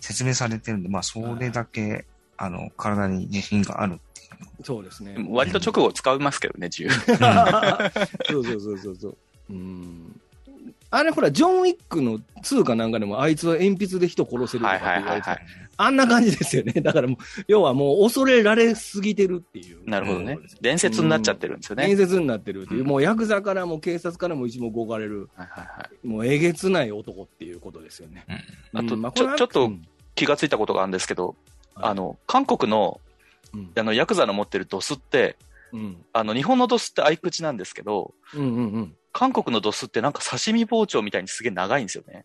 [0.00, 2.04] 説明されてるんで、まあそれだけ、
[2.36, 4.24] あの体に自信があるってい
[4.60, 4.64] う。
[4.64, 5.16] そうですね。
[5.30, 6.90] 割と直後使いますけどね、銃。
[6.90, 7.16] そう
[8.44, 9.16] そうそうそうそう。
[9.50, 10.20] うん。
[10.90, 15.28] あれほら、ジョン・ウィックの2かなんかでも、あいつは鉛筆で人殺せるとかって言われて、
[15.76, 16.72] あんな感じですよね。
[16.80, 17.16] だからもう、
[17.48, 19.88] 要はもう恐れられすぎてるっていう。
[19.88, 20.38] なるほどね。
[20.60, 21.86] 伝説になっちゃってるんですよね。
[21.86, 28.24] 伝説になってるっていう、うん、もうヤクザからも警察からも一目置かれる、はいはいはい、もうえげつない男っていうことですよね。
[28.72, 29.72] うん、あと、まあ、ちょ、ちょっと
[30.14, 31.36] 気がついたことがあるんですけど、
[31.74, 33.00] あの、韓国の、
[33.76, 35.36] あの、ヤクザの持ってるドスって、
[36.12, 42.24] あの、日本のドスって合い口なんですけど、うんうんうん、韓国のドスってなんか刺身包丁みたいにすげえ長いんですよね。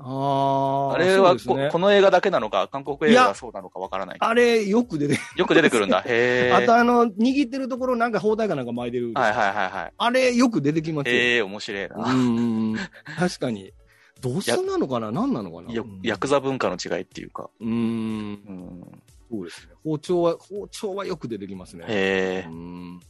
[0.00, 6.00] ああれはこ、ね、この映画だけなのか、韓国映画がそうなのかわからないあれ、よく出てよく出てくるんだ。
[6.06, 6.52] へえ。
[6.54, 9.12] あとあの、握ってるところなんか包帯かなんか巻いてる。
[9.14, 9.92] はいはいはいはい。
[9.96, 11.16] あれ、よく出てきますよ。
[11.16, 11.96] へえ、面白いな。
[11.96, 12.76] うん。
[13.18, 13.72] 確かに。
[14.20, 15.12] ドスなのかな？
[15.12, 15.72] 何なのかな？
[16.02, 17.50] ヤクザ文化の違いっていうか。
[17.60, 17.68] うん。
[17.68, 19.02] うん。
[19.30, 19.74] そうですね。
[19.84, 21.84] 包丁は、包丁はよく出てきますね。
[21.88, 22.48] へえ。
[22.48, 23.00] うん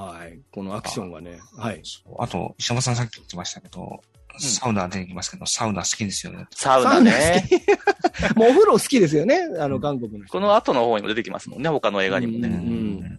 [0.00, 0.40] はい。
[0.50, 1.40] このアクションはね。
[1.58, 1.82] はい。
[2.18, 4.00] あと、石山さんさっき言ってましたけど、
[4.38, 6.46] サウナ出てきますけど、サウナ好きですよね。
[6.50, 7.48] サウナね。
[8.36, 10.32] もうお風呂好きですよね、あの、韓国の人。
[10.32, 12.48] この後の方にも出てきますもんね、他の映画にもね。
[12.48, 13.18] うん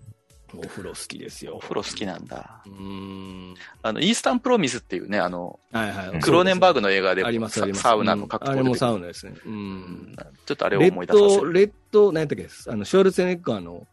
[0.53, 1.55] お風呂好きですよ。
[1.55, 2.61] お風呂好きなんだ。
[2.65, 3.55] うん。
[3.81, 9.33] あの、イースタンプロミスっていうね、あの、はいはい、クローネンバーグの映画で、ありますありますサウナの格好で、あれもサウナですね。
[9.45, 10.15] うん。
[10.45, 11.53] ちょっとあれを思い出させる。
[11.53, 13.87] レッド、何やったっけあの、シュワルツェネッガーの、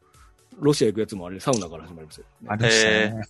[0.58, 3.22] ロシア行くやつもあれ、サウナから始まりますよ、あれですね。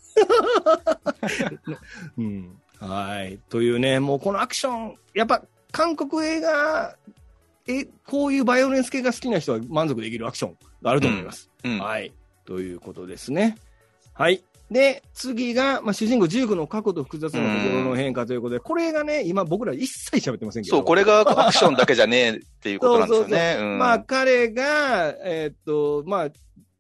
[2.17, 2.57] うん。
[2.81, 3.39] はい。
[3.49, 6.97] というね、もうこのアクション、やっぱ韓国映画、
[7.67, 11.51] え、こういうバイオレンス系が好きな人は満足できるアクションがあると思います。
[11.65, 12.13] うんうん、はい。
[12.47, 13.57] ということですね。
[14.15, 14.43] はい。
[14.71, 20.77] で、次が、まあ、主人公、ジュークの過去と複雑なところの変化ということで、これがね、今僕ら一切喋ってませんけど。
[20.77, 23.29] そう、これがアクションだけじゃねえ っていうことなんですよね。
[23.29, 26.29] そうそうそうまあ、彼が、えー、っと、まあ、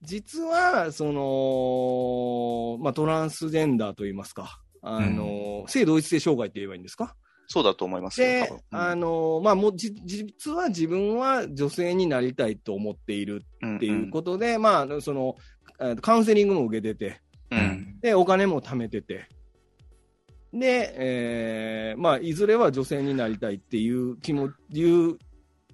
[0.03, 7.15] 実は、その、まあ、トランスジェンダーといいますか、あの、うん、性同一性障害って言えばいいんですか？
[7.51, 13.43] そうだと思いますで、うん、あの、まあ、もじ、実は自分は女性になりたいと思っている
[13.77, 15.37] っていうことで、うんうん、まあ、その、
[16.03, 19.29] カウンセリングも受けてて、うん、で、お金も貯めてて、
[20.53, 25.17] で、えー、まあ、いずれは女性になりたいっていう気も、いう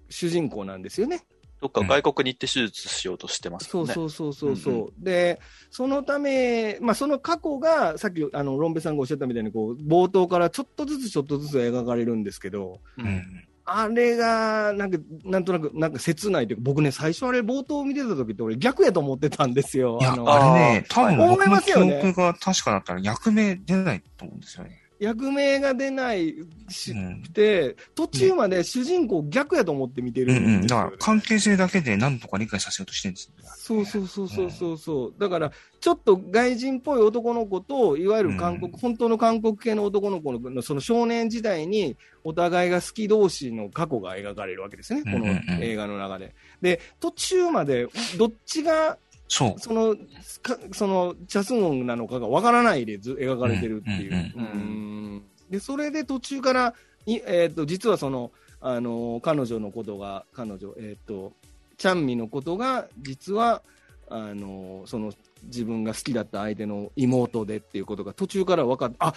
[0.08, 1.22] 主人公なんですよね。
[1.64, 3.68] どっか外国に行って手術しようとしてますね。
[3.70, 4.74] そうそうそうそう。
[4.74, 13.22] うんうん、で、そのため、まあ、その過去が、さっき、あの、ロンベさんがおっしゃったみたいに、こう、冒頭からちょっとずつちょっとずつ描かれるんですけど、うん、
[13.64, 19.96] あれが、なんか、なんとなく、なんか切ないというか、僕ね、最初あれ冒頭見てた時って俺逆やと思ってたんですよ。
[20.02, 24.83] いや、ああれね、多分僕の記憶が確かだったら役名出ないと思うんですよね。
[25.00, 26.34] 役名が出ない
[26.68, 45.26] し、うん、で、途中まで主人公逆やと思って見てるん、うんうん、だから関係性だけで何とか理解させようとしてるんですそうそうそうそうそうそう、ん、だから、ちょっと外人っぽい男の子と、いわゆる韓国、うん、本当の韓国系の男の子のその少年時代に、お互いが好き同士の過去が描かれるわけですね、この
[45.62, 46.34] 映画の中で。
[46.62, 48.96] で、途中までどっちが
[49.28, 49.60] そう。
[49.60, 49.96] その、
[50.42, 55.22] かその、チャスモンなのかがわからないでず描かれてるっていう。
[55.50, 56.74] で、それで途中から、
[57.06, 61.32] いえっ、ー、と、実はその、あの、彼女のことが、彼女、えっ、ー、と、
[61.76, 63.62] チャンミのことが、実は、
[64.08, 65.12] あの、その、
[65.44, 69.14] 自分が好きだった相手の妹でっていうことが途中から分かって、あ、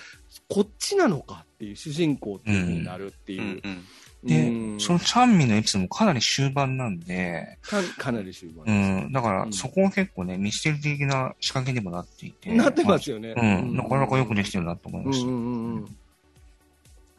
[0.50, 3.42] こっちなのかっていう主人公っていうになるっていう。
[3.42, 3.84] うんうん
[4.24, 8.66] で、そのチャンミのエピソードもかなり終盤なんで、かかなり終盤。
[8.66, 9.12] うん。
[9.12, 12.52] だから、そこは結構ね、ミステリ的な仕掛けにもなっていて。
[12.52, 13.34] なってますよね。
[13.36, 13.76] まあ、うん。
[13.76, 15.28] なかなかよくできてるなと思いました。
[15.28, 15.98] うんうんうん、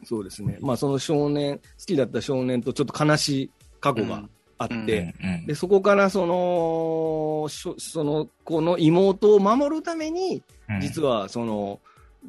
[0.03, 0.57] そうですね。
[0.59, 4.23] まあ、その少年、好きだった少年とちょっと悲しい過去が
[4.57, 10.43] あって、うんうんうん、で、そこからその、その子の妹を守るために、
[10.81, 11.79] 実はその、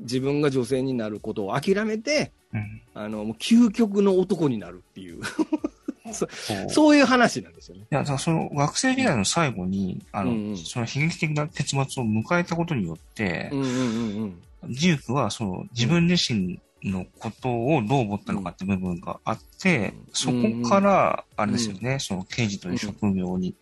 [0.01, 5.21] 自分が女性になることを諦めて、うん、あの、もう究極の男になるっていう。
[6.13, 6.29] そ。
[6.69, 7.83] そういう話なんですよね。
[7.91, 23.55] いや、その学生時代の最後に、あの、うんうん、その悲劇的な結末を迎えたことによって、うんうんうんうん、ジュークはその自分自身のことをどう思ったのかって部分があって、そこから、あれですよね、その刑事という職業に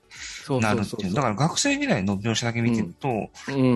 [0.60, 1.14] なるっていう。
[1.14, 3.30] だから学生時代の描写だけ見てると、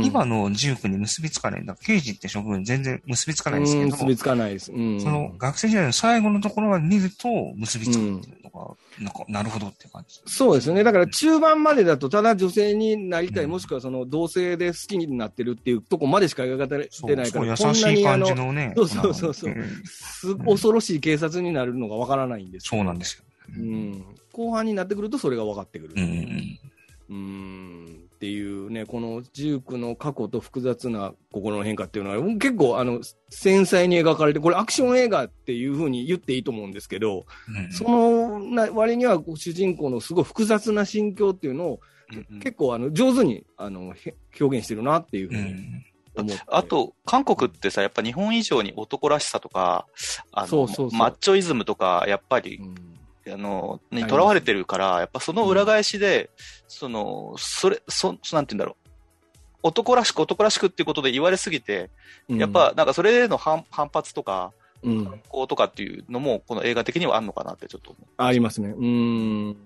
[0.05, 1.77] 今のジュークに結びつかないんだ。
[1.77, 4.67] 刑事って職業に全然結びつかないんですけど、結びつかないです。
[4.67, 10.85] その学生時代の最後のところまで見ると結びつくっていうのが、なんか、なるほどって感じ、そうですね。
[10.85, 18.73] だから中盤までだと、ただ女性になりたい、もしくはその同性で好きになってるっていうとこまでしか描かれてないから、優しい感じのね。
[18.77, 19.55] そうそうそうそう。
[19.85, 23.25] す恐ろしい警察になるのがわからないんですそうなんですよ。
[23.59, 24.05] うん。
[24.33, 25.95] 後半になってくるとそれが分かってくる。
[25.97, 26.59] うん。
[27.11, 41.81] うんっていうね、このジュークの過去と複雑な心の変化っていうのは、結構あの繊細に描かれて、これアクション映画っていうふうに言っていいと思うんですけど、うん、そのな割には主人公のすごい複雑な心境っていうのを、
[42.31, 43.93] うん、結構あの上手にあの
[44.41, 45.41] 表現してるなっていうふうに。
[45.41, 45.85] うん
[46.47, 49.87] あと、韓国ってさ、やっぱ日本以上に男らしさとか、
[50.31, 52.61] あの、そうそうそうマッチョイズムとか、やっぱり、
[53.31, 56.31] あの、に囚われてるから、やっぱその裏返しで、
[56.67, 58.83] その、それ、そ、なんて言うんだろう。
[59.63, 61.91] 男らしく男らしくっていうことで言われすぎて、
[62.29, 67.95] やっぱなんかそれへの反反発とか、うん、反抗とかっていうのも、この映画的にはあるのかなってちょっと。
[68.17, 68.71] ありますね。
[68.71, 69.57] うん。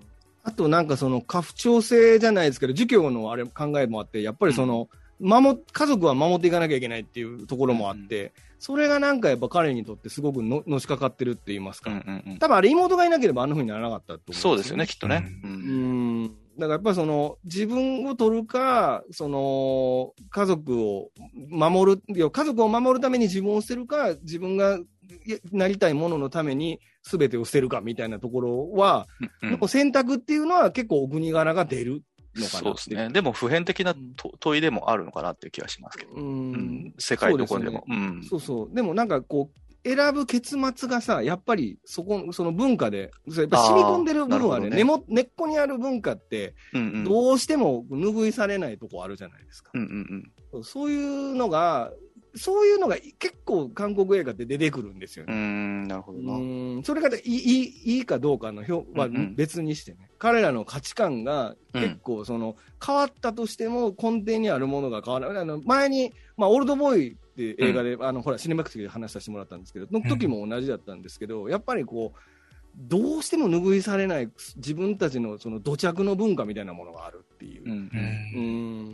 [0.42, 4.88] あとなんかその家父長制じゃないですけど、儒教のあれ考えもあって、やっぱりその、
[5.20, 15.24] うん、守、家族は守っていかなきゃいけないっていうところもあって、それがなんかやっぱ彼にとってすごくののしかかってるって言いますか、うんうんうん、多分あれ妹がいなければあんなふうにならなかったと思う、ね、そうですよね、きっとね。
[15.44, 15.50] うん。
[15.50, 16.36] うん。
[16.58, 21.10] だからやっぱりその自分を取るか、その家族を
[21.50, 24.78] 守る、家族を守るために自分を捨てるか、自分が
[25.52, 29.06] なりたいもののために全てを捨てるかみたいなところは、
[29.60, 32.02] うん、選択っていうのは結構お国柄が出る
[32.40, 33.08] のかなそうですね。
[33.10, 33.94] でも普遍的な
[34.40, 36.12] 問いでもあるのかなっていう気がしますけど。
[36.12, 36.22] うん。
[36.22, 37.84] うん、世界どこでも。
[37.86, 46.54] そう、ねうん、そうそうでもなんかこう、選ぶ結末がさ、やっぱりそこ、その文化で、やっぱ染み込んでる部分はね、ね根も根っこにある文化って、
[47.04, 49.70] どうしても拭いされないとこあるじゃないですか。
[49.74, 51.92] うんうんうん、そういうのが、
[52.36, 55.32] そういうのが結構韓国映画って出てくるんですよね。
[55.32, 56.84] うん、なるほどな。
[56.84, 65.42] それがいいいいかどうかの表は別にしてね、うんうん、彼らの価値観が結構その、変わったとしても根底にあるものが変わらない。
[65.42, 72.18] あの前に、まあ、オールドボーイって映画で、うん、あのほらシネマックスで話させてもらったんですけど、その時も同じだったんですけど、やっぱりこう、
[72.76, 77.90] どうしても拭いされない自分たちのその土着の文化みたいなものがあるっていう、うん、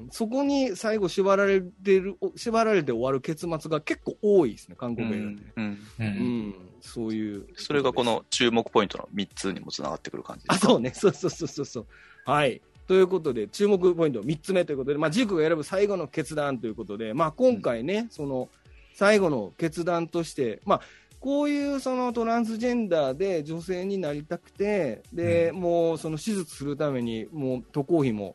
[0.00, 0.08] うん。
[0.12, 5.24] そこに最後縛られてる縛られて終わる結末が結構多いですね韓国映画で、
[5.56, 7.46] うんうん、そういう。
[7.56, 10.92] それがこの注目ポイントの3つにもつながってくる感じあそうね。
[10.94, 11.86] そうそうそうそうそう。
[12.24, 12.60] はい。
[12.86, 18.48] ということで注目ポイント3つ目ということで、まあ、ジークが選ぶ最後の決断ということで、まあ、今回ね、その
[18.94, 20.80] 最後の決断として、まあ
[21.22, 28.34] こういうそのトランスジェンダーで女性になりたくて、で、うん、もうその手術するために、もう渡航費も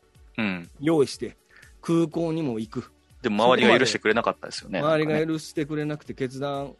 [0.80, 1.36] 用意して、
[1.82, 2.92] 空港にも行く。
[3.20, 4.80] でも周りが許してくれなかったですよね。
[4.80, 6.74] 周りが許してくれなくて決断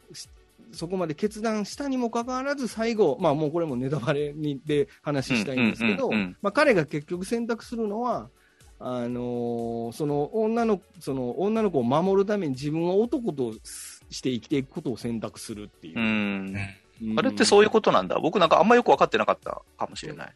[0.71, 8.29] そこまで決断したにもかかわらず、最後、まあもうこれもネタバレにで話したいんですけど、まあ彼が結局選択するのは、
[8.79, 13.53] あのー、その女のその女の子を守るために自分は男と
[14.09, 15.99] して生きていくことを選択するっていう。
[15.99, 16.55] うん
[17.17, 18.19] あれってそういうことなんだ。
[18.19, 20.33] 僕なんかあんまよく分かってなかったかもしれない。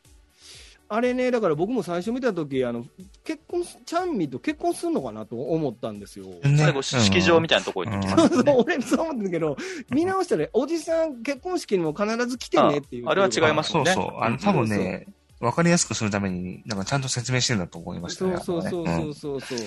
[0.89, 2.85] あれね、だから僕も最初見たとき、あの
[3.23, 6.27] 結婚、チャンミと結婚するのかなと思ったんですよ。
[6.43, 9.57] 最後、式場みたいなところに行きます、ね、 俺、そう思ったけど、
[9.89, 13.11] 見直したら、おじさん、結婚式にも必ず来てねっていうあ。
[13.11, 13.85] あれは違いますね。
[13.85, 14.21] そうそう。
[14.21, 15.07] あの、多分ね、
[15.39, 18.37] わかりやすくするために、なんかちゃんと説明してるんだと思いましたね。
[18.43, 19.57] そうそうそうそうそう。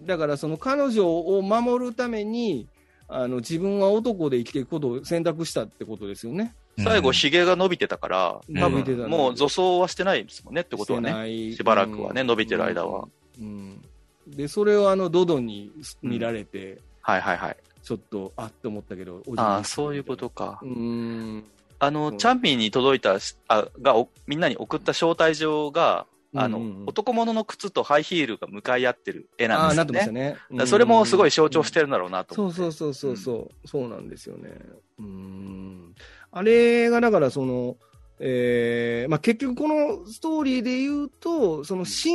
[0.00, 2.68] うん、だから、その彼女を守るために、
[3.08, 6.54] あの自分は男で生きていくことを選択したってことですよね。
[6.84, 11.52] 最後、髭が伸びてたから、多分、もう女装はしてないですもんねってことはね。
[11.54, 13.08] しばらくはね、伸びてる間は。
[13.40, 13.82] うん。
[14.28, 17.56] で、それをあの、ドドに見られて、はいはいはい。
[17.82, 20.60] ちょっと、あって思ったけど、ああ、そういうことか。
[20.62, 21.44] うん。
[21.80, 23.18] あの、チャンピーに届いた、
[23.48, 23.94] あ、が、
[24.26, 29.80] みんなに送った招待状が、あの、男物の靴とハイヒールが向かい合ってる絵なんですよね。
[29.80, 30.36] あなってましたね。
[30.50, 32.56] うん、それもすごい象徴してるんだろうなと思って。
[32.56, 34.50] そうそうそうそう、うん、そうなんですよね。
[34.98, 35.94] うん。
[36.30, 37.76] あれがだからその、
[38.20, 42.10] えーまあ、結局このストーリーで言うと、そのし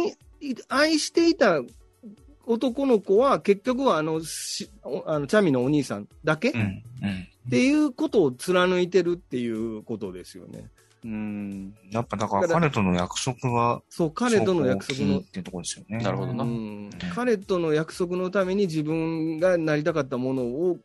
[0.68, 1.62] 愛していた
[2.46, 4.70] 男の子は結局はあのし
[5.06, 6.84] あのチャミのお兄さんだけ、うんうん、
[7.48, 10.70] っていうことを貫いてるっていうことですよね。
[11.04, 11.76] うん。
[11.92, 15.20] やっぱだから彼との約束が、そう、彼との約束の。
[15.20, 15.98] っていうところですよね。
[16.04, 16.46] なるほどな。
[17.14, 20.78] 彼との約束のために自分がなりたかったものを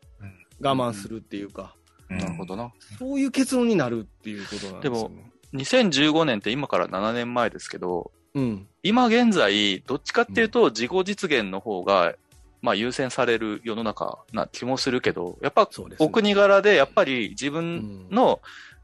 [0.61, 1.75] 我慢するっていうか。
[2.09, 2.71] なるほどな。
[2.97, 4.81] そういう結論になるっていうことなんですよ、ね。
[4.81, 5.11] でも、
[5.53, 12.15] 2015年って今から7年前ですけど、うん、今現在、どっちかっていうと自己実現の方が、
[12.61, 18.39] まあ優先される世の中な気もするけど、やっぱお国柄でやっぱり自分の、うん、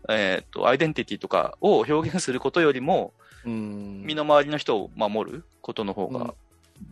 [0.09, 3.13] えっ、と、アイデンティティとかを表現することよりも、
[3.45, 6.33] うん、身の回りの人を守ることの方が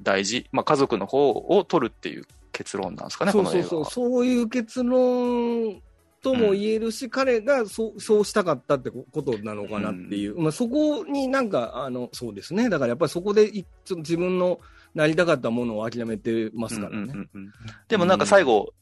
[0.02, 0.48] 大事。
[0.52, 3.86] まあ家族の方を取るっていう結論なんですかね、そうそうそう。
[3.86, 5.82] そういう結論
[6.22, 13.52] とも言えるし、うん、彼がそうそうしたかったってことなのかなっていう、うん、まあ、そこになんかあの、そうですね、だからやっぱりそこで
[13.90, 14.60] 自分の
[14.96, 17.14] なりたかったものを諦めてますからね。
[17.88, 18.74] でもなんか最後、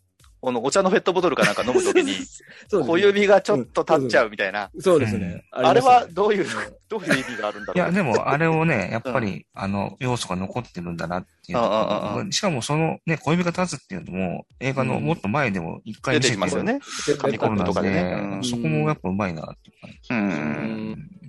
[0.41, 2.13] このお茶のペットボトルかなんか飲むときに、
[2.69, 4.71] 小指がちょっと立っちゃうみたいな。
[4.79, 5.45] そうですね。
[5.51, 6.45] あれはどういう、
[6.89, 7.77] どういう意味があるんだろう。
[7.77, 16.79] いや、でもあれをね、 やっぱり、あの、要素が残ってるんだなっていうしかもそのね、小指が立つっていうのも、映画のもっと前でも一回出てきますよね。
[17.19, 18.39] 紙コップとかでね。
[18.41, 20.13] そこもやっぱうまいなっていう感じ。
[20.13, 21.21] うん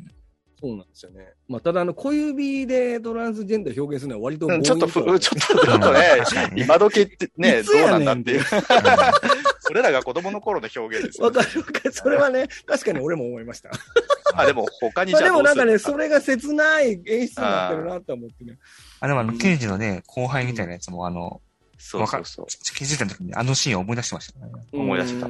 [0.58, 1.31] そうなんですよね。
[1.52, 6.00] まあ、ただ、あの、小指でトランスジェンダー表現するのは割と、ちょっと、ちょっと、ちょっとね、
[6.56, 8.44] 今時ってね、どうなんだっていう。
[9.60, 11.92] それらが子供の頃の表現ですわ、かるわかる。
[11.92, 13.70] それはね、確かに俺も思いました。
[14.34, 18.58] あ、でも他にじゃあでもなんかね、それが切ない演出になってるなと思ってね。
[19.00, 21.42] あ、でもあの、刑事のね、後輩みたいなやつも、あの、
[21.78, 22.46] そうそうそう。
[22.76, 24.52] 気づいた時にあのシーンを思い出してましたね。
[24.72, 25.26] 思い出した。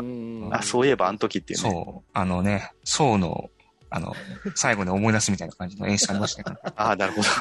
[0.58, 1.70] あ、そういえばあの時っていうね。
[1.70, 2.10] そう。
[2.12, 3.48] あのね、宋の
[3.94, 4.14] あの、
[4.54, 6.56] 最後に思い出すみたいな感じの演出ありましたね。
[6.76, 7.28] ああ、なるほど。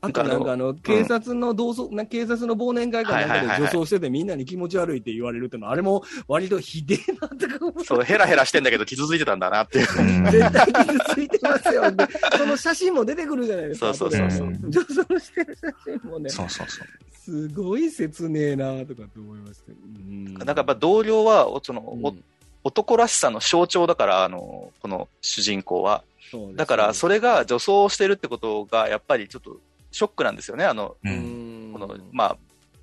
[0.00, 9.86] あとなんかあの、警察の同窓、な警察の忘年会かなんかで女装しててみんなに気持ち悪いって言われるってのは、あれも 割とひでえなってかそう、ヘラヘラしてんだけど傷ついてたんだなっていう。
[10.30, 11.90] 絶対傷ついてますよ。
[11.90, 12.06] で、
[12.36, 13.92] その写真も出てくるじゃないですか。
[13.92, 14.56] そうそうそう。
[14.68, 15.66] 女装してる写
[16.00, 16.30] 真もね。
[16.30, 16.86] そうそうそう。
[17.12, 19.72] すごい切ねえなとかって思いました。
[19.72, 19.74] う
[20.10, 20.34] ん。
[20.34, 22.24] なんかやっぱ同僚は、その、うん
[22.68, 26.04] 男らしさの象徴だから、あの、この主人公は。
[26.32, 29.58] ね、だから、それが女装してるってことが、やっぱりちょっと
[29.90, 32.36] ショックなんですよね、あの、うん、この、まあ、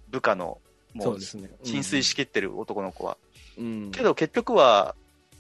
[0.10, 0.60] 部下の、
[0.94, 1.20] もう、
[1.64, 3.18] 浸水しきってる男の子は。
[3.58, 4.96] うん、けど、結局は、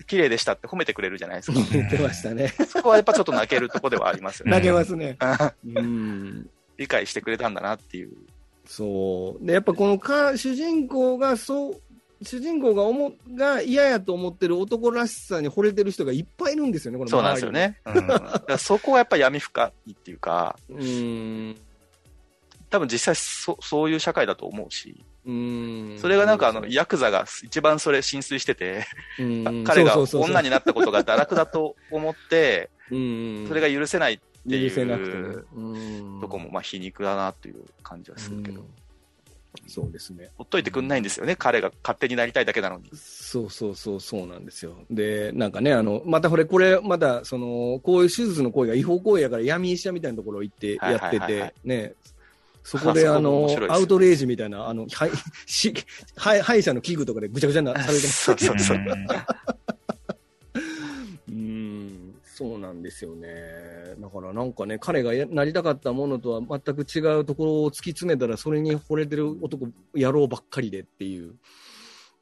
[0.08, 1.60] 綺麗でしたって褒めてくれるじゃないですか。
[1.71, 2.49] 言ってましたね。
[2.67, 4.51] そこはやっぱちょっと泣けるとこではありますよね。
[4.51, 5.17] 泣けますね。
[5.65, 8.12] うん、理解してくれたんだなっていう。
[8.67, 9.46] そう。
[9.46, 11.81] で、やっぱこのか主人公がそう
[12.22, 17.80] 主人公が思が嫌やと思ってる男らしさに惚れてる人がいっぱいいるんですよね、このそうなんですよね。
[17.86, 21.56] うん、そこはやっぱり闇深いっていうか、うん。
[22.70, 25.98] 多分実際そそういう社会だと思うし、うん。
[26.00, 28.86] それがなんかあの、ヤクザが一番それ浸水してて、
[29.66, 35.46] 彼が女になったことが堕落だと思って、それが許せないっていう
[36.22, 38.66] とこもまあ皮肉だなという感じはするけど。
[39.67, 40.31] そうですね。
[40.37, 42.89] ほっといてくんないんですよね、彼が勝手になりたいだけなのに。
[42.93, 44.75] そうそうそう、そうなんですよ。
[44.89, 51.93] で、なんかね、あの、またこれ、これ、また、その、こういう手術の行為が違法行為やから闇医者みたいなところ行ってやってて、ね、
[52.63, 55.12] そこで、あの、アウトレイジみたいな、あの、はい、
[55.45, 55.73] し、
[56.15, 58.23] はい、歯医者の器具とかでぐちゃぐちゃにされてます。
[58.23, 58.77] そうそうそう。
[62.44, 63.29] うん、そうなんですよね。
[64.00, 71.36] だからなんかね、彼がなりたかったものとは全く違うところを突き詰めたら、それに惚れてる男、野郎ばっかりでっていう。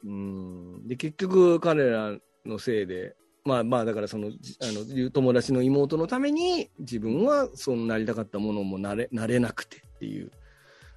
[0.05, 0.87] うん。
[0.87, 10.31] で、結局彼らのせいで、まあまあ、だからその、あの、友達の妹のために、自分はそのなりたかったものもなれ、なれなくてっていう。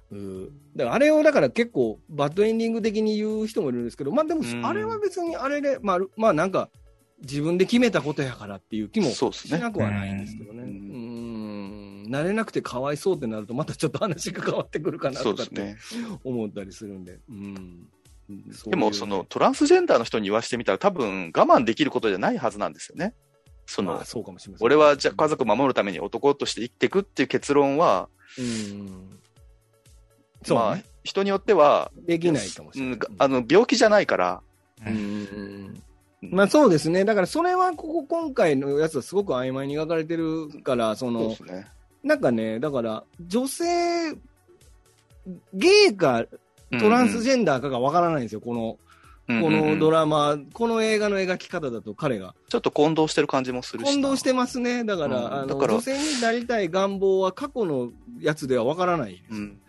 [0.09, 0.45] うん、
[0.75, 6.69] だからあれをだから結構バッドエンディング的に言う人もいるんですけど、まあでもあれは別にあれで、まあ、まあなんか
[7.21, 10.63] 自分で決めたことやからっていう気もしなくはないんですけどね。
[10.63, 15.75] う、ね、ん、慣れなくてかわいそうってなるとまたちょっと話が変わってくるかなとかって
[16.23, 17.19] 思ったりするんで。
[17.29, 17.87] うん
[18.65, 23.13] でも、そのトランスジェンダーの人に言わしてみたら、多分我慢できることじゃないはずなんですよね。
[23.65, 24.65] その、そうかもしれません。
[24.65, 29.19] 俺はじゃ家族守るために男として生きていくっていう結論は、うん、
[30.43, 32.99] そうね、まあ、人によっては、できないかもしれない。
[33.17, 34.41] あの、病気じゃないから。
[34.85, 35.83] うん。
[36.21, 37.05] まあそうですね。
[37.05, 41.67] だからそれはここ今回のやつはすごく曖昧に描かれてるから、その、そね、
[42.03, 43.65] なんかね、だから女性、
[45.53, 46.25] ゲイか
[46.79, 48.77] トランスジェンダーかがわからないんですよ、この、
[49.27, 52.33] このドラマ、この映画の描き方だと彼が。
[52.49, 53.91] ちょっと混同してる感じもするし。
[53.91, 54.85] 混同してますね。
[54.85, 57.91] だから、うん、あの、女性になりたい願望は過去の
[58.21, 59.35] やつではわからないです。
[59.35, 59.59] うん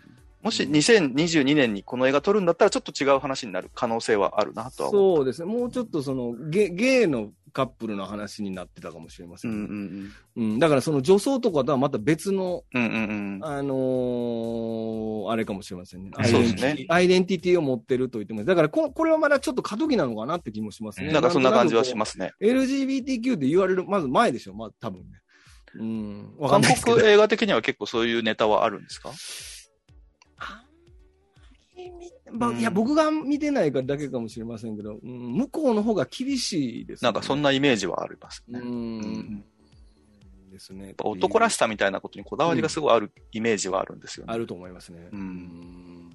[0.41, 12.95] もし2022年にこの映画撮るんだったら、ちょっと違う話になる可能性はあるなとはそうですね、もうちょっとそのゲゲイのカップルの話になってたかもしれません、うんうんうん、だからその女装とかとはまた別の、うんうんう
[13.39, 16.11] ん、あのー、あれかもしれませんね。
[16.15, 21.11] アイデンティ、ね、アイデンティティを持ってると言っても、だからここれはまだちょっと過渡期なのかなって気もしますね。
[21.11, 22.33] なんかそんな感じはしますね。
[22.41, 25.05] LGBTQ って言われる、まず前でしょ、まあ多分ね。
[25.75, 26.35] うん。
[26.47, 29.11] 韓国映画的には結構そういうネタはあるんですか？
[32.31, 38.59] まあ、いや、僕が見てないからだけかもしれませんけど、うん、向こうの方が厳しいです、ね、なんかそんなイメージはありますね。
[38.59, 39.43] うん。
[40.51, 40.93] ですね。
[40.97, 44.33] 男らしさみたいなことにこだわりがすごいあるイメージはあるんですよね。
[44.33, 45.09] あると思いますね。
[45.11, 46.11] うん。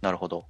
[0.00, 0.46] なるほど。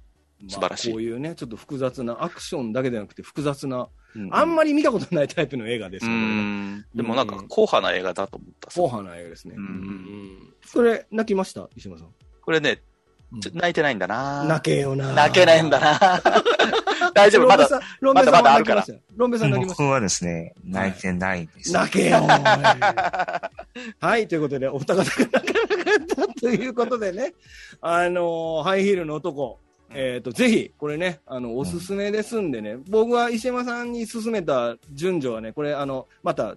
[0.47, 6.83] 素晴らしい、こういうね、ちょっと複雑な、アクションだけでなくて複雑な、うん、あんまり見たことないタイプの映画ですよね。
[6.95, 8.69] でもなんか、硬派な映画だと思った。
[8.69, 9.53] 硬派な映画ですね。
[9.55, 10.53] うん。
[10.65, 11.69] それ、泣きました？
[11.75, 12.07] 石間さん。
[12.41, 12.81] これね、
[13.31, 14.43] 泣いてないんだな。
[14.43, 15.13] 泣けよな。
[15.13, 16.21] 泣けないんだな。
[17.13, 17.67] 大丈夫、まだ、
[18.01, 18.85] まだまだあるから。
[19.15, 19.83] ロンベさん泣きました？
[19.83, 21.73] 僕はですね、泣いてないです。
[21.73, 22.21] 泣けよ。
[23.99, 25.47] はい、ということで、お二方が泣かなか
[26.23, 27.33] ったということでね、
[27.81, 29.59] あのハイヒールの男、
[29.93, 36.55] えっ、ー、と、ぜひ、これね、あの、おすすめですんでね、うん、僕は石山さんに勧めた順序はね、これ、あの、また、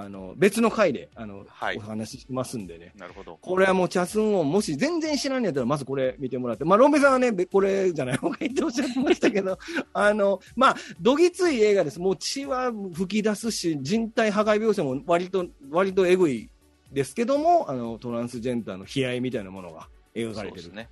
[0.00, 3.38] あの別の回であの、はい、お話ししますんでね、なるほど。
[3.40, 9.58] これはもう、チャスンをもし全然知らんやったら、まずこれ見てもらって、まあ、ロンベさんはね、これじゃない方がいいっておっしゃってましたけど、
[9.92, 16.50] あのまあ、どぎつい映画です、もう血は吹き出すし、人体破壊描写も割と割とえぐい
[16.92, 20.88] ですけども、あのトランスジェンダーの悲哀みたいなものが描かれてる、ね、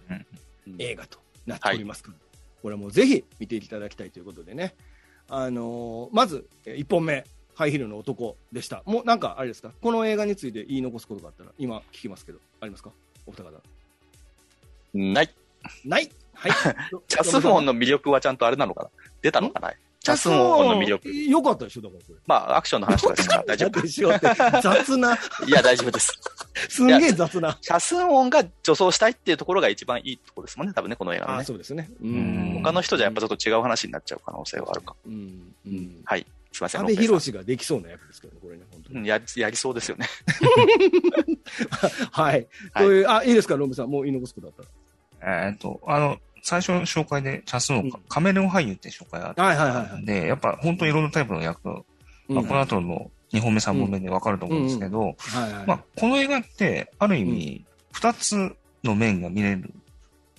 [0.79, 4.75] 映画となっておりますから、はい、これもぜひ見ていただきたいということでね。
[5.29, 7.25] あのまず、1本目、
[7.55, 8.83] ハイヒールの男でした。
[8.85, 12.91] もうなんかあれですか、この映画について言い残すことがあったら、今聞きますけど、ありますか、
[13.27, 13.51] お二方。
[14.95, 15.31] ない。
[15.85, 16.11] ない？
[16.35, 16.53] はい。
[17.09, 18.91] チャスフォンの魅力はちゃんとあれなのかな？
[19.23, 19.73] 出たのかな？
[20.01, 21.09] チャスフォンの魅力。
[21.11, 22.17] よかったでしょ、だからこれ。
[22.27, 23.81] まあ、アクションの話とかですから大丈夫。
[23.81, 24.11] でしょ
[24.63, 25.15] 雑な。
[25.49, 26.13] いや、大丈夫です。
[26.69, 27.57] すんげえ雑な。
[27.63, 31.39] チャス音が女装したいっていうところが一番いいところですもんね、多分ね、この映画のね。
[31.41, 31.91] あそうですね。
[32.03, 32.61] うん。
[32.63, 34.95] 他の人じゃやっぱちょっと違う話になっちゃう可能性はあるか。
[35.07, 35.55] うん。
[35.67, 36.03] うん。
[36.05, 36.27] はい。
[36.55, 36.81] すみません。
[36.83, 39.09] 阿部寛ができそうな役ですけどね、これね、本当に。
[39.09, 40.07] ややりそうですよね。
[42.13, 42.47] はい。
[42.77, 43.91] という、あ、いいですか、ロンブさん。
[43.91, 44.67] もう言い残すことだっ
[45.21, 45.49] たら。
[45.49, 51.67] えっと、あの、最初の紹介で、チャスのカメレオン俳優って紹介があったんで、やっぱ本当にいろんなタイプの役、
[52.29, 55.17] まあ、この後の2本目、3本目でわかると思うんですけど、
[55.67, 59.75] まあ、この映画って、ある意味、2つの面が見れる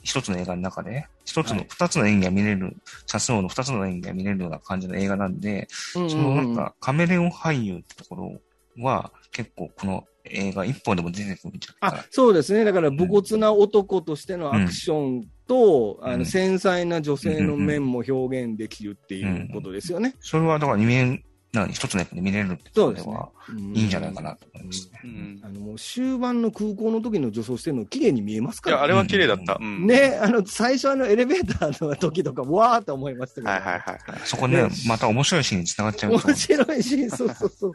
[0.06, 2.78] 一つの映画の中で、一つの、二つの演技が見れる、
[3.08, 12.64] チャスオの二つの演技が見れるような感じの映画なんで、そのなんかカメレオン俳優ってところは結構この映画一本でも出てくるんじゃないかあ、そうですね。
[12.64, 20.10] だから武骨な男としてのアクションと、うん、あの繊細な女性の面も表現できるっていうことですよね。
[20.10, 21.24] うんうん、それはだから二面
[21.56, 23.30] な一つのやつで見れるってことでは、
[23.74, 25.00] いいんじゃないかなと思いますね。
[25.44, 29.58] あの、もう終盤の空港の時の助走してるの綺麗に見えますから、ね、いや、あれは綺麗だった。
[29.60, 33.50] ね、あの、最初のエレベーターの時とか、わーって思いましたけど。
[33.50, 34.00] はいはいはい。
[34.26, 36.34] そこね、また面白いシーンに繋がっちゃう面白
[36.76, 37.74] いシーン、そうそうそう。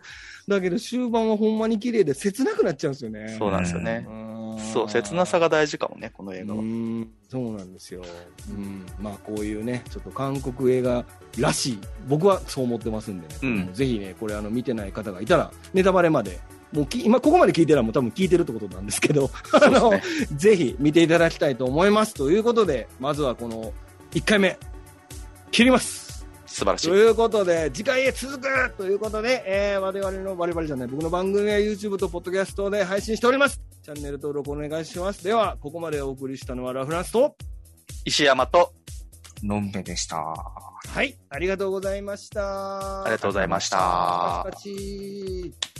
[0.48, 3.36] だけど終盤はほんまに綺麗で切なくなっちゃうんですよね。
[3.38, 4.06] そうなんですよね。
[4.60, 6.62] そう、切なさが大事かもね、この映画は。
[7.28, 8.02] そうなんですよ。
[8.50, 8.86] うん。
[9.00, 11.04] まあ、こういうね、ちょっと韓国映画
[11.38, 16.40] らしい、僕はそう思ってますんでね、うん、ぜひね、これあの見てない方がいたら、ネタバレまで
[16.72, 19.28] もう今ここまで聞いてるらもう多分聞いてるってことなんですけど、ね、
[19.62, 19.92] あの、
[20.36, 22.14] ぜひ見ていただきたいと思います。
[22.14, 23.72] ということで、まずはこの
[24.12, 24.58] 1回目、
[25.50, 26.09] 切ります。
[26.60, 26.88] 素晴らしい。
[26.88, 33.60] ということで、次回へ続くということで、えー、我々の、我々じゃない、僕の番組は YouTube と Podcast で配信しております。
[33.82, 35.24] チャンネル登録お願いします。
[35.24, 37.34] では、ここまでお送りしたのはラフランスと、
[38.04, 38.74] 石山と、
[39.42, 40.18] のんべでした。
[40.18, 43.04] はい、ありがとうございました。
[43.04, 44.44] ありがとうございました。
[44.44, 45.79] パチパチ